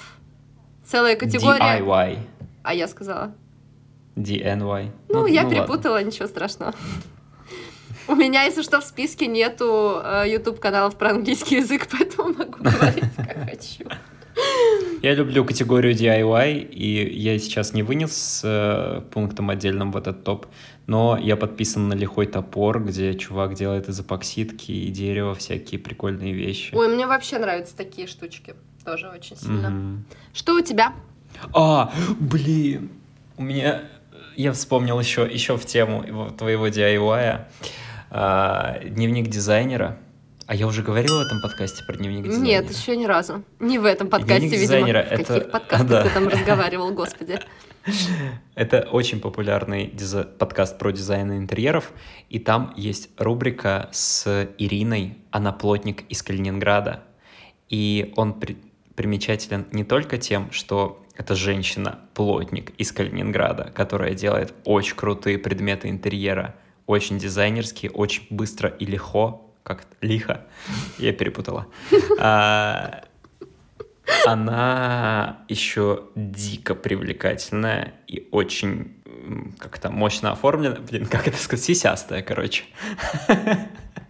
Целая 0.84 1.16
категория. 1.16 1.80
DIY. 1.80 2.18
А 2.62 2.74
я 2.74 2.86
сказала. 2.86 3.34
DNY. 4.18 4.90
Ну, 5.08 5.26
я 5.26 5.44
ну, 5.44 5.50
перепутала, 5.50 5.94
ладно. 5.94 6.06
ничего 6.06 6.26
страшного. 6.26 6.74
У 8.08 8.14
меня, 8.14 8.44
если 8.44 8.62
что, 8.62 8.80
в 8.80 8.84
списке 8.84 9.26
нету 9.26 10.00
э, 10.02 10.24
YouTube 10.28 10.60
каналов 10.60 10.96
про 10.96 11.10
английский 11.10 11.56
язык, 11.56 11.88
поэтому 11.92 12.32
могу 12.32 12.58
говорить 12.62 13.04
как 13.16 13.44
хочу. 13.50 13.84
Я 15.02 15.14
люблю 15.14 15.44
категорию 15.44 15.94
DIY, 15.94 16.70
и 16.70 17.20
я 17.20 17.38
сейчас 17.38 17.72
не 17.72 17.82
вынес 17.82 18.40
э, 18.44 19.02
пунктом 19.12 19.50
отдельным 19.50 19.92
в 19.92 19.96
этот 19.96 20.24
топ, 20.24 20.46
но 20.86 21.16
я 21.16 21.36
подписан 21.36 21.88
на 21.88 21.92
лихой 21.92 22.26
топор, 22.26 22.82
где 22.82 23.14
чувак 23.14 23.54
делает 23.54 23.88
из 23.88 24.00
эпоксидки 24.00 24.72
и 24.72 24.90
дерева 24.90 25.34
всякие 25.34 25.78
прикольные 25.78 26.32
вещи. 26.32 26.74
Ой, 26.74 26.88
мне 26.88 27.06
вообще 27.06 27.38
нравятся 27.38 27.76
такие 27.76 28.06
штучки. 28.06 28.54
Тоже 28.84 29.08
очень 29.08 29.36
сильно. 29.36 29.66
Mm-hmm. 29.66 29.98
Что 30.32 30.54
у 30.54 30.60
тебя? 30.62 30.94
А, 31.52 31.92
блин, 32.18 32.90
у 33.36 33.42
меня... 33.42 33.82
Я 34.38 34.52
вспомнил 34.52 35.00
еще, 35.00 35.28
еще 35.28 35.56
в 35.56 35.66
тему 35.66 36.30
твоего 36.30 36.68
DIY. 36.68 37.40
А, 38.10 38.78
дневник 38.84 39.26
дизайнера. 39.26 39.98
А 40.46 40.54
я 40.54 40.68
уже 40.68 40.84
говорил 40.84 41.18
в 41.18 41.22
этом 41.22 41.42
подкасте 41.42 41.82
про 41.84 41.96
дневник 41.96 42.22
дизайнера? 42.22 42.46
Нет, 42.46 42.70
еще 42.70 42.96
ни 42.96 43.04
разу. 43.04 43.42
Не 43.58 43.80
в 43.80 43.84
этом 43.84 44.06
подкасте, 44.08 44.38
дневник 44.38 44.60
видимо. 44.60 44.78
Дизайнера, 44.78 45.02
в 45.02 45.10
это... 45.10 45.24
каких 45.24 45.50
подкастах 45.50 45.88
да. 45.88 46.02
ты 46.04 46.10
там 46.10 46.28
разговаривал, 46.28 46.92
господи. 46.92 47.40
Это 48.54 48.88
очень 48.92 49.18
популярный 49.18 49.88
диз... 49.88 50.14
подкаст 50.38 50.78
про 50.78 50.92
дизайн 50.92 51.32
интерьеров, 51.32 51.90
и 52.30 52.38
там 52.38 52.72
есть 52.76 53.10
рубрика 53.18 53.88
с 53.90 54.48
Ириной, 54.56 55.18
она 55.32 55.50
плотник 55.50 56.04
из 56.08 56.22
Калининграда, 56.22 57.02
и 57.68 58.12
он 58.14 58.34
при... 58.34 58.56
примечателен 58.94 59.66
не 59.72 59.82
только 59.82 60.16
тем, 60.16 60.52
что 60.52 61.04
это 61.18 61.34
женщина-плотник 61.34 62.70
из 62.78 62.92
Калининграда, 62.92 63.72
которая 63.74 64.14
делает 64.14 64.54
очень 64.64 64.94
крутые 64.94 65.36
предметы 65.36 65.90
интерьера, 65.90 66.54
очень 66.86 67.18
дизайнерские, 67.18 67.90
очень 67.90 68.22
быстро 68.30 68.70
и 68.70 68.86
легко, 68.86 69.52
как 69.64 69.84
лихо, 70.00 70.46
я 70.98 71.12
перепутала. 71.12 71.66
А, 72.20 73.04
она 74.26 75.44
еще 75.48 76.04
дико 76.16 76.74
привлекательная 76.74 77.94
и 78.06 78.26
очень 78.32 78.96
как-то 79.58 79.90
мощно 79.90 80.32
оформлена. 80.32 80.76
Блин, 80.76 81.06
как 81.06 81.28
это 81.28 81.36
сказать? 81.36 81.64
Сисястая, 81.64 82.22
короче. 82.22 82.64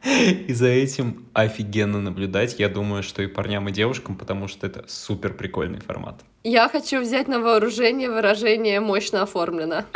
И 0.04 0.52
за 0.52 0.68
этим 0.68 1.26
офигенно 1.32 2.00
наблюдать, 2.00 2.58
я 2.58 2.68
думаю, 2.68 3.02
что 3.02 3.22
и 3.22 3.26
парням, 3.26 3.68
и 3.68 3.72
девушкам, 3.72 4.16
потому 4.16 4.46
что 4.46 4.66
это 4.66 4.84
супер 4.86 5.34
прикольный 5.34 5.80
формат. 5.80 6.20
Я 6.44 6.68
хочу 6.68 7.00
взять 7.00 7.26
на 7.28 7.40
вооружение 7.40 8.10
выражение 8.10 8.80
«мощно 8.80 9.22
оформлено». 9.22 9.84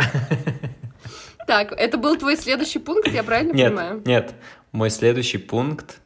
Так, 1.44 1.72
это 1.72 1.98
был 1.98 2.16
твой 2.16 2.36
следующий 2.36 2.78
пункт, 2.78 3.08
я 3.08 3.24
правильно 3.24 3.52
нет, 3.52 3.70
понимаю? 3.70 4.02
Нет, 4.04 4.32
мой 4.70 4.90
следующий 4.90 5.38
пункт, 5.38 6.00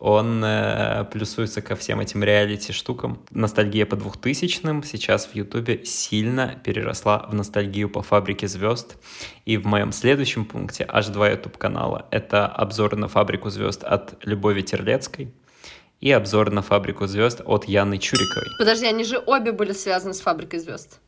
он 0.00 0.42
э, 0.42 1.04
плюсуется 1.12 1.60
ко 1.60 1.76
всем 1.76 2.00
этим 2.00 2.24
реалити-штукам. 2.24 3.20
Ностальгия 3.30 3.84
по 3.84 3.96
двухтысячным 3.96 4.82
сейчас 4.82 5.26
в 5.26 5.34
Ютубе 5.34 5.84
сильно 5.84 6.58
переросла 6.64 7.26
в 7.30 7.34
ностальгию 7.34 7.90
по 7.90 8.02
«Фабрике 8.02 8.48
звезд». 8.48 8.96
И 9.44 9.58
в 9.58 9.66
моем 9.66 9.92
следующем 9.92 10.46
пункте 10.46 10.86
аж 10.88 11.08
два 11.08 11.28
YouTube-канала. 11.28 12.06
Это 12.10 12.46
обзоры 12.46 12.96
на 12.96 13.08
«Фабрику 13.08 13.50
звезд» 13.50 13.84
от 13.84 14.16
Любови 14.24 14.62
Терлецкой 14.62 15.34
и 16.00 16.10
обзор 16.10 16.50
на 16.50 16.62
«Фабрику 16.62 17.06
звезд» 17.06 17.42
от 17.44 17.66
Яны 17.66 17.98
Чуриковой. 17.98 18.48
Подожди, 18.58 18.86
они 18.86 19.04
же 19.04 19.22
обе 19.24 19.52
были 19.52 19.72
связаны 19.72 20.14
с 20.14 20.20
«Фабрикой 20.20 20.60
звезд». 20.60 20.98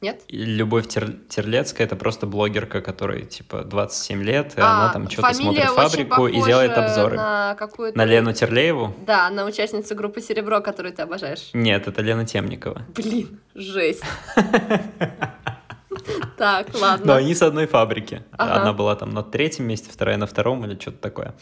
Нет? 0.00 0.22
Любовь 0.28 0.86
Тер... 0.86 1.12
Терлецкая 1.28 1.86
это 1.86 1.96
просто 1.96 2.26
блогерка, 2.26 2.80
которой 2.80 3.24
типа 3.24 3.64
27 3.64 4.22
лет, 4.22 4.54
и 4.56 4.60
а, 4.60 4.84
она 4.84 4.92
там 4.92 5.10
что-то 5.10 5.34
смотрит 5.34 5.70
фабрику 5.70 6.28
и 6.28 6.40
делает 6.42 6.76
обзоры. 6.78 7.16
На, 7.16 7.56
на 7.94 8.04
Лену 8.04 8.32
Терлееву? 8.32 8.94
Да, 9.04 9.28
на 9.30 9.44
участницу 9.44 9.96
группы 9.96 10.20
Серебро, 10.20 10.60
которую 10.60 10.94
ты 10.94 11.02
обожаешь. 11.02 11.50
Нет, 11.52 11.88
это 11.88 12.00
Лена 12.00 12.24
Темникова. 12.24 12.82
Блин, 12.94 13.40
жесть. 13.54 14.04
Так, 16.36 16.68
ладно. 16.80 17.06
Но 17.06 17.14
они 17.14 17.34
с 17.34 17.42
одной 17.42 17.66
фабрики. 17.66 18.22
Ага. 18.32 18.54
Одна 18.54 18.72
была 18.72 18.94
там 18.96 19.10
на 19.10 19.22
третьем 19.22 19.66
месте, 19.66 19.90
вторая 19.92 20.16
на 20.16 20.26
втором 20.26 20.64
или 20.64 20.78
что-то 20.78 20.98
такое. 20.98 21.34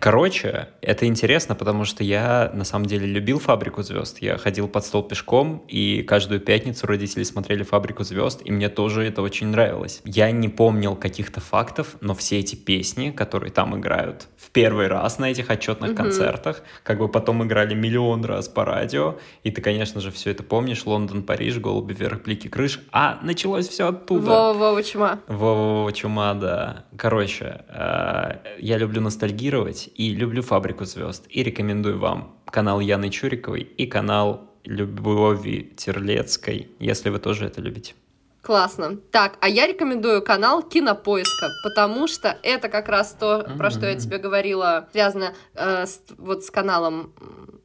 Короче, 0.00 0.68
это 0.80 1.06
интересно, 1.06 1.54
потому 1.54 1.84
что 1.84 2.02
я 2.04 2.50
на 2.54 2.64
самом 2.64 2.86
деле 2.86 3.06
любил 3.06 3.38
«Фабрику 3.38 3.82
звезд». 3.82 4.18
Я 4.20 4.38
ходил 4.38 4.68
под 4.68 4.84
стол 4.84 5.02
пешком, 5.02 5.64
и 5.68 6.02
каждую 6.02 6.40
пятницу 6.40 6.86
родители 6.86 7.22
смотрели 7.22 7.62
«Фабрику 7.62 8.04
звезд», 8.04 8.40
и 8.44 8.50
мне 8.50 8.68
тоже 8.68 9.04
это 9.04 9.22
очень 9.22 9.48
нравилось. 9.48 10.00
Я 10.04 10.30
не 10.30 10.48
помнил 10.48 10.96
каких-то 10.96 11.40
фактов, 11.40 11.96
но 12.00 12.14
все 12.14 12.40
эти 12.40 12.56
песни, 12.56 13.10
которые 13.10 13.52
там 13.52 13.78
играют 13.78 14.28
в 14.36 14.50
первый 14.50 14.88
раз 14.88 15.18
на 15.18 15.30
этих 15.30 15.50
отчетных 15.50 15.90
угу. 15.90 15.96
концертах, 15.96 16.62
как 16.82 16.98
бы 16.98 17.08
потом 17.08 17.44
играли 17.44 17.74
миллион 17.74 18.24
раз 18.24 18.48
по 18.48 18.64
радио, 18.64 19.16
и 19.42 19.50
ты, 19.50 19.60
конечно 19.60 20.00
же, 20.00 20.10
все 20.10 20.30
это 20.30 20.42
помнишь. 20.42 20.84
Лондон, 20.86 21.22
Париж, 21.22 21.58
голуби 21.58 21.94
вверх, 21.94 22.22
плики 22.22 22.48
крыш. 22.48 22.80
А 22.92 23.18
началось 23.22 23.68
все 23.68 23.83
оттуда. 23.88 24.30
Вова-Вова 24.30 24.82
чума. 24.82 25.18
Вова-Вова 25.28 25.92
чума, 25.92 26.34
да. 26.34 26.84
Короче, 26.96 27.64
э, 27.68 28.56
я 28.58 28.78
люблю 28.78 29.00
ностальгировать 29.00 29.90
и 29.94 30.14
люблю 30.14 30.42
«Фабрику 30.42 30.84
звезд». 30.84 31.26
И 31.28 31.42
рекомендую 31.42 31.98
вам 31.98 32.36
канал 32.46 32.80
Яны 32.80 33.10
Чуриковой 33.10 33.62
и 33.62 33.86
канал 33.86 34.50
Любови 34.64 35.72
Терлецкой, 35.76 36.68
если 36.78 37.10
вы 37.10 37.18
тоже 37.18 37.46
это 37.46 37.60
любите. 37.60 37.94
Классно. 38.44 38.98
Так, 39.10 39.38
а 39.40 39.48
я 39.48 39.66
рекомендую 39.66 40.22
канал 40.22 40.62
Кинопоиска, 40.62 41.48
потому 41.62 42.06
что 42.06 42.36
это 42.42 42.68
как 42.68 42.88
раз 42.88 43.16
то, 43.18 43.40
mm-hmm. 43.40 43.56
про 43.56 43.70
что 43.70 43.86
я 43.86 43.94
тебе 43.96 44.18
говорила, 44.18 44.86
связано 44.92 45.34
э, 45.54 45.86
с, 45.86 46.00
вот 46.18 46.44
с 46.44 46.50
каналом 46.50 47.14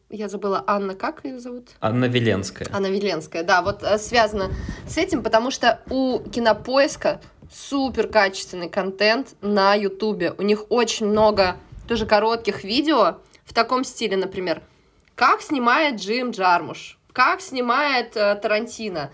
я 0.09 0.27
забыла, 0.27 0.63
Анна, 0.65 0.95
как 0.95 1.23
ее 1.23 1.39
зовут? 1.39 1.69
Анна 1.81 2.05
Веленская. 2.05 2.67
Анна 2.71 2.87
Веленская, 2.87 3.43
да, 3.43 3.61
вот 3.61 3.83
э, 3.83 3.97
связано 3.97 4.51
с 4.87 4.97
этим, 4.97 5.23
потому 5.23 5.51
что 5.51 5.81
у 5.89 6.19
Кинопоиска 6.19 7.21
супер 7.51 8.07
качественный 8.07 8.69
контент 8.69 9.35
на 9.41 9.75
Ютубе. 9.75 10.33
У 10.37 10.41
них 10.41 10.65
очень 10.69 11.07
много 11.07 11.57
тоже 11.87 12.05
коротких 12.05 12.63
видео 12.63 13.17
в 13.45 13.53
таком 13.53 13.83
стиле, 13.83 14.17
например, 14.17 14.61
как 15.15 15.41
снимает 15.41 15.95
Джим 15.95 16.31
Джармуш, 16.31 16.97
как 17.13 17.41
снимает 17.41 18.15
э, 18.15 18.35
Тарантино, 18.35 19.11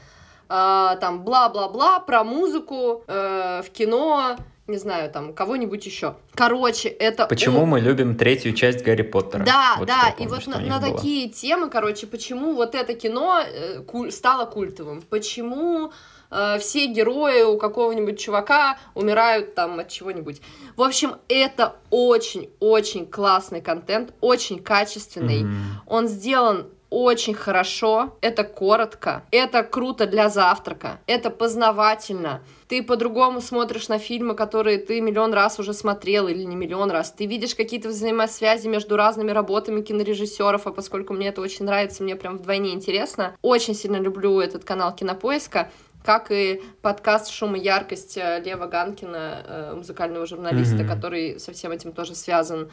э, 0.49 0.97
там 0.99 1.23
бла-бла-бла 1.23 1.99
про 1.99 2.23
музыку 2.23 3.03
э, 3.07 3.61
в 3.65 3.69
кино, 3.71 4.37
не 4.67 4.77
знаю, 4.77 5.11
там, 5.11 5.33
кого-нибудь 5.33 5.85
еще. 5.85 6.15
Короче, 6.33 6.89
это... 6.89 7.27
Почему 7.27 7.63
он... 7.63 7.69
мы 7.69 7.79
любим 7.79 8.15
третью 8.15 8.53
часть 8.53 8.83
Гарри 8.83 9.03
Поттера? 9.03 9.43
Да, 9.43 9.75
вот 9.77 9.87
да, 9.87 10.13
помню, 10.17 10.25
и 10.25 10.27
вот 10.27 10.47
на, 10.47 10.59
на 10.59 10.79
такие 10.79 11.29
темы, 11.29 11.69
короче, 11.69 12.07
почему 12.07 12.55
вот 12.55 12.73
это 12.73 12.95
кино 12.95 13.41
э, 13.45 13.81
куль... 13.81 14.11
стало 14.11 14.45
культовым, 14.45 15.03
почему 15.03 15.91
э, 16.31 16.57
все 16.59 16.87
герои 16.87 17.43
у 17.43 17.59
какого-нибудь 17.59 18.19
чувака 18.19 18.79
умирают 18.95 19.53
там 19.53 19.79
от 19.79 19.89
чего-нибудь. 19.89 20.41
В 20.75 20.81
общем, 20.81 21.17
это 21.27 21.75
очень-очень 21.91 23.05
классный 23.05 23.61
контент, 23.61 24.13
очень 24.19 24.63
качественный. 24.63 25.43
Mm-hmm. 25.43 25.61
Он 25.85 26.07
сделан 26.07 26.67
очень 26.89 27.33
хорошо, 27.33 28.15
это 28.21 28.43
коротко, 28.43 29.23
это 29.29 29.63
круто 29.63 30.07
для 30.07 30.29
завтрака, 30.29 30.99
это 31.07 31.29
познавательно. 31.29 32.41
Ты 32.67 32.81
по-другому 32.81 33.41
смотришь 33.41 33.89
на 33.89 33.99
фильмы, 33.99 34.33
которые 34.33 34.79
ты 34.79 34.99
миллион 34.99 35.33
раз 35.33 35.59
уже 35.59 35.73
смотрел 35.73 36.27
или 36.27 36.43
не 36.43 36.55
миллион 36.55 36.89
раз. 36.89 37.11
Ты 37.11 37.27
видишь 37.27 37.53
какие-то 37.53 37.89
взаимосвязи 37.89 38.67
между 38.67 38.95
разными 38.95 39.31
работами 39.31 39.81
кинорежиссеров, 39.81 40.65
а 40.65 40.71
поскольку 40.71 41.13
мне 41.13 41.27
это 41.27 41.41
очень 41.41 41.65
нравится, 41.65 42.01
мне 42.01 42.15
прям 42.15 42.37
вдвойне 42.37 42.73
интересно. 42.73 43.35
Очень 43.43 43.75
сильно 43.75 43.97
люблю 43.97 44.39
этот 44.39 44.63
канал 44.63 44.95
Кинопоиска 44.95 45.71
как 46.03 46.29
и 46.29 46.61
подкаст 46.83 47.31
«Шум 47.31 47.55
и 47.55 47.59
яркость» 47.59 48.15
Лева 48.15 48.67
Ганкина, 48.67 49.43
э, 49.43 49.73
музыкального 49.75 50.27
журналиста, 50.27 50.83
mm-hmm. 50.83 50.87
который 50.87 51.39
со 51.39 51.51
всем 51.51 51.71
этим 51.71 51.93
тоже 51.93 52.13
связан. 52.13 52.69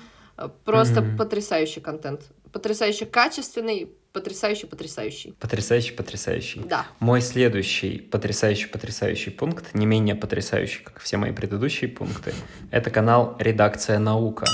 Просто 0.67 1.01
mm-hmm. 1.01 1.17
потрясающий 1.17 1.81
контент. 1.81 2.23
Потрясающе 2.53 3.07
качественный, 3.07 3.91
потрясающий, 4.13 4.67
потрясающий. 4.67 5.33
Потрясающий, 5.41 5.93
потрясающий. 5.93 6.61
Да. 6.61 6.87
Мой 7.01 7.21
следующий 7.21 7.99
потрясающий, 7.99 8.67
потрясающий 8.69 9.31
пункт, 9.31 9.75
не 9.75 9.87
менее 9.87 10.15
потрясающий, 10.15 10.83
как 10.83 11.01
все 11.01 11.17
мои 11.17 11.33
предыдущие 11.33 11.89
пункты, 11.91 12.35
это 12.71 12.91
канал 12.91 13.37
«Редакция 13.39 13.99
наука». 13.99 14.47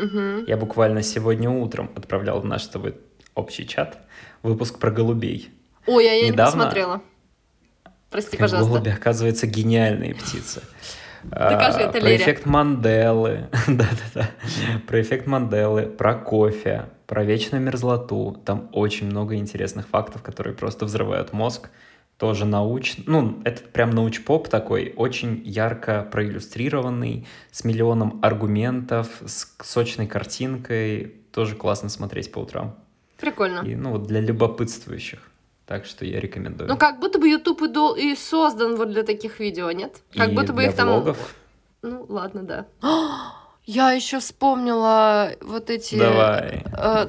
Мгм. 0.00 0.44
Я 0.46 0.56
буквально 0.56 1.02
сегодня 1.02 1.48
утром 1.48 1.90
отправлял 1.94 2.40
в 2.40 2.44
наш 2.44 2.64
с 2.64 2.68
тобой 2.68 2.96
общий 3.34 3.66
чат 3.66 3.98
выпуск 4.42 4.78
про 4.78 4.90
голубей. 4.90 5.50
Ой, 5.86 6.08
а 6.08 6.12
я 6.12 6.22
не 6.24 6.30
Недавно- 6.30 6.56
посмотрела. 6.64 7.02
Прости, 8.10 8.36
пожалуйста. 8.36 8.70
голуби, 8.70 8.90
оказывается, 8.90 9.46
гениальные 9.46 10.14
птицы. 10.14 10.62
Докажи 11.30 11.78
А, 11.78 11.82
это 11.82 12.00
Про 12.00 12.16
эффект 12.16 12.46
Манделы. 12.46 13.48
Да-да-да. 13.66 14.30
Про 14.86 15.00
эффект 15.00 15.26
Манделы, 15.26 15.82
про 15.82 16.14
кофе, 16.14 16.86
про 17.06 17.24
вечную 17.24 17.62
мерзлоту. 17.62 18.40
Там 18.44 18.68
очень 18.72 19.06
много 19.06 19.36
интересных 19.36 19.88
фактов, 19.88 20.22
которые 20.22 20.54
просто 20.54 20.84
взрывают 20.84 21.32
мозг. 21.32 21.70
Тоже 22.18 22.44
науч... 22.44 22.96
Ну, 23.06 23.40
это 23.44 23.62
прям 23.64 23.90
научпоп 23.90 24.48
такой, 24.48 24.92
очень 24.96 25.42
ярко 25.44 26.06
проиллюстрированный, 26.10 27.26
с 27.50 27.64
миллионом 27.64 28.20
аргументов, 28.22 29.08
с 29.26 29.48
сочной 29.62 30.06
картинкой. 30.06 31.14
Тоже 31.32 31.56
классно 31.56 31.88
смотреть 31.88 32.30
по 32.30 32.38
утрам. 32.38 32.76
Прикольно. 33.18 33.60
И, 33.66 33.74
ну, 33.74 33.90
вот 33.90 34.04
для 34.06 34.20
любопытствующих. 34.20 35.28
Так 35.66 35.86
что 35.86 36.04
я 36.04 36.20
рекомендую. 36.20 36.68
Ну, 36.68 36.76
как 36.76 37.00
будто 37.00 37.18
бы 37.18 37.28
YouTube 37.28 37.62
и, 37.62 37.68
дол- 37.68 37.94
и 37.94 38.14
создан 38.14 38.76
вот 38.76 38.90
для 38.90 39.02
таких 39.02 39.40
видео, 39.40 39.70
нет? 39.70 40.02
Как 40.14 40.30
И 40.30 40.34
будто 40.34 40.52
бы 40.52 40.60
для 40.60 40.70
их 40.70 40.76
там... 40.76 41.14
Ну, 41.82 42.06
ладно, 42.08 42.42
да. 42.42 42.66
Я 43.64 43.92
еще 43.92 44.18
вспомнила 44.20 45.32
вот 45.40 45.70
эти... 45.70 45.96
Давай. 45.96 46.64
э, 46.76 47.06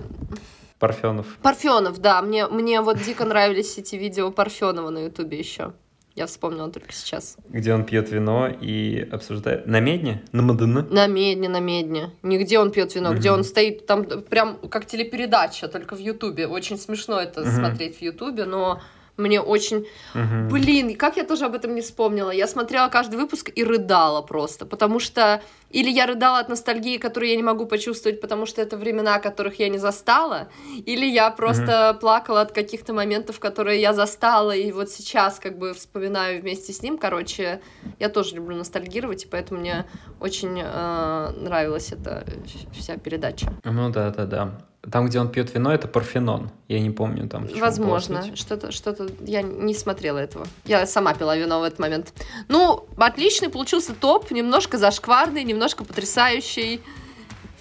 Парфенов. 0.80 1.38
Парфенов, 1.42 2.00
да. 2.00 2.22
Мне, 2.22 2.48
мне 2.48 2.82
вот 2.82 3.02
дико 3.02 3.26
нравились 3.26 3.78
эти 3.78 3.96
видео 3.98 4.32
Парфенова 4.32 4.90
на 4.90 5.00
Ютубе 5.00 5.38
еще. 5.38 5.74
Я 6.16 6.28
вспомнила 6.28 6.72
только 6.72 6.94
сейчас. 6.94 7.36
Где 7.50 7.74
он 7.74 7.84
пьет 7.84 8.10
вино 8.10 8.48
и 8.48 9.06
обсуждает... 9.12 9.68
На 9.68 9.82
медне? 9.82 10.24
На 10.32 10.44
Мадана? 10.44 10.88
На 10.90 11.08
медне, 11.08 11.50
на 11.50 11.60
медне. 11.60 12.12
Нигде 12.24 12.58
он 12.58 12.72
пьет 12.72 12.96
вино, 12.96 13.14
где 13.14 13.30
Мгм. 13.32 13.40
он 13.40 13.44
стоит 13.44 13.86
там 13.86 14.06
прям 14.06 14.58
как 14.70 14.86
телепередача, 14.86 15.68
только 15.68 15.94
в 15.96 16.00
Ютубе. 16.00 16.48
Очень 16.48 16.78
смешно 16.78 17.20
это 17.20 17.42
Мгм. 17.42 17.52
смотреть 17.52 17.98
в 17.98 18.02
Ютубе, 18.02 18.46
но 18.46 18.82
мне 19.18 19.42
очень... 19.42 19.88
Мгм. 20.14 20.50
Блин, 20.50 20.96
как 20.96 21.18
я 21.18 21.24
тоже 21.24 21.46
об 21.46 21.56
этом 21.56 21.76
не 21.76 21.82
вспомнила. 21.82 22.32
Я 22.32 22.48
смотрела 22.48 22.90
каждый 22.90 23.16
выпуск 23.16 23.52
и 23.54 23.64
рыдала 23.64 24.22
просто, 24.22 24.66
потому 24.66 25.00
что 25.00 25.42
или 25.72 25.90
я 25.90 26.06
рыдала 26.06 26.40
от 26.40 26.48
ностальгии, 26.48 26.98
которую 26.98 27.32
я 27.32 27.36
не 27.36 27.44
могу 27.44 27.66
почувствовать, 27.66 28.22
потому 28.22 28.46
что 28.46 28.62
это 28.62 28.78
времена, 28.78 29.20
которых 29.20 29.60
я 29.60 29.68
не 29.68 29.78
застала, 29.78 30.48
или 30.86 31.06
я 31.06 31.30
просто 31.32 31.98
плакала 32.00 32.42
от 32.42 32.54
каких-то 32.54 32.94
моментов, 32.94 33.40
которые 33.40 33.82
я 33.82 33.94
застала, 33.94 34.56
и 34.56 34.72
вот 34.72 34.90
сейчас 34.90 35.38
как 35.38 35.58
бы 35.58 35.74
вспоминаю 35.74 36.42
вместе 36.42 36.72
с 36.72 36.82
ним. 36.82 36.98
Короче, 36.98 37.60
я 38.00 38.10
тоже 38.10 38.36
люблю 38.36 38.56
ностальгировать, 38.56 39.26
и 39.26 39.28
поэтому 39.28 39.60
мне 39.60 39.86
очень 40.22 40.62
э, 40.64 41.32
нравилась 41.36 41.92
эта 41.92 42.26
вся 42.72 42.96
передача. 42.98 43.52
Ну 43.66 43.90
да, 43.90 44.12
да, 44.12 44.26
да. 44.26 44.52
Там, 44.92 45.08
где 45.08 45.20
он 45.20 45.30
пьет 45.30 45.54
вино, 45.54 45.74
это 45.74 45.88
Парфенон. 45.88 46.52
Я 46.68 46.80
не 46.80 46.92
помню 46.92 47.28
там. 47.28 47.48
Возможно, 47.60 48.36
что-то, 48.36 48.72
что-то 48.72 49.08
я 49.22 49.42
не 49.42 49.74
смотрела 49.74 50.20
этого. 50.20 50.46
Я 50.66 50.86
сама 50.86 51.14
пила 51.14 51.36
вино 51.36 51.60
в 51.60 51.64
этот 51.64 51.80
момент. 51.80 52.14
Ну, 52.50 52.86
отличный 52.98 53.50
получился 53.50 53.94
топ, 53.94 54.30
немножко 54.32 54.78
зашкварный, 54.78 55.44
немножко 55.44 55.84
потрясающий. 55.84 56.82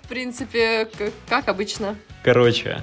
В 0.03 0.09
принципе, 0.09 0.85
к- 0.87 1.13
как 1.29 1.49
обычно. 1.49 1.97
Короче, 2.23 2.83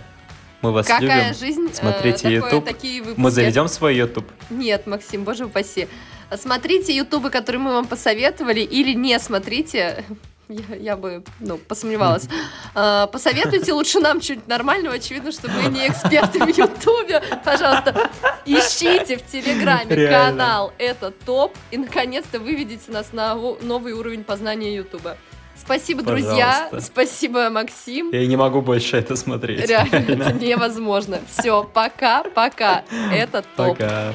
мы 0.63 0.71
вас 0.71 0.88
Какая 0.88 1.30
любим. 1.30 1.39
жизнь? 1.39 1.67
э, 1.71 1.73
Смотрите 1.75 2.17
такое- 2.17 2.32
YouTube. 2.36 2.65
Такие 2.65 3.01
выпуски. 3.01 3.19
Мы 3.19 3.30
заведем 3.32 3.67
свой 3.67 3.95
YouTube. 3.95 4.25
Нет, 4.49 4.88
Максим, 4.88 5.23
боже 5.23 5.45
упаси. 5.45 5.88
Смотрите 6.36 6.95
ютубы, 6.95 7.30
которые 7.30 7.60
мы 7.62 7.73
вам 7.73 7.86
посоветовали, 7.86 8.62
или 8.62 8.93
не 8.93 9.19
смотрите. 9.19 10.04
Я, 10.52 10.76
я 10.76 10.98
бы, 10.98 11.24
ну, 11.40 11.58
посомневалась. 11.58 12.28
А, 12.74 13.08
посоветуйте 13.08 13.74
лучше 13.74 14.00
нам 14.00 14.22
чуть 14.22 14.48
нормального. 14.48 14.96
Очевидно, 14.96 15.34
что 15.34 15.50
мы 15.52 15.70
не 15.70 15.88
эксперты 15.88 16.40
в 16.40 16.48
Ютубе. 16.48 17.22
Пожалуйста, 17.44 18.10
ищите 18.46 19.18
в 19.18 19.26
Телеграме 19.30 19.94
Реально. 19.94 20.32
канал 20.32 20.74
«Это 20.78 21.12
топ» 21.12 21.54
и, 21.72 21.78
наконец-то, 21.78 22.40
выведите 22.40 22.90
нас 22.90 23.12
на 23.12 23.36
новый 23.36 23.92
уровень 23.92 24.24
познания 24.24 24.74
Ютуба. 24.74 25.18
Спасибо, 25.56 26.02
друзья. 26.02 26.68
Пожалуйста. 26.72 26.92
Спасибо, 26.92 27.50
Максим. 27.50 28.12
Я 28.12 28.26
не 28.26 28.38
могу 28.38 28.62
больше 28.62 28.98
это 28.98 29.16
смотреть. 29.16 29.68
Реально, 29.68 30.24
это 30.24 30.34
невозможно. 30.34 31.20
Все, 31.30 31.64
пока, 31.64 32.24
пока. 32.24 32.84
Это 33.12 33.44
топ. 33.56 33.78
Пока. 33.78 34.14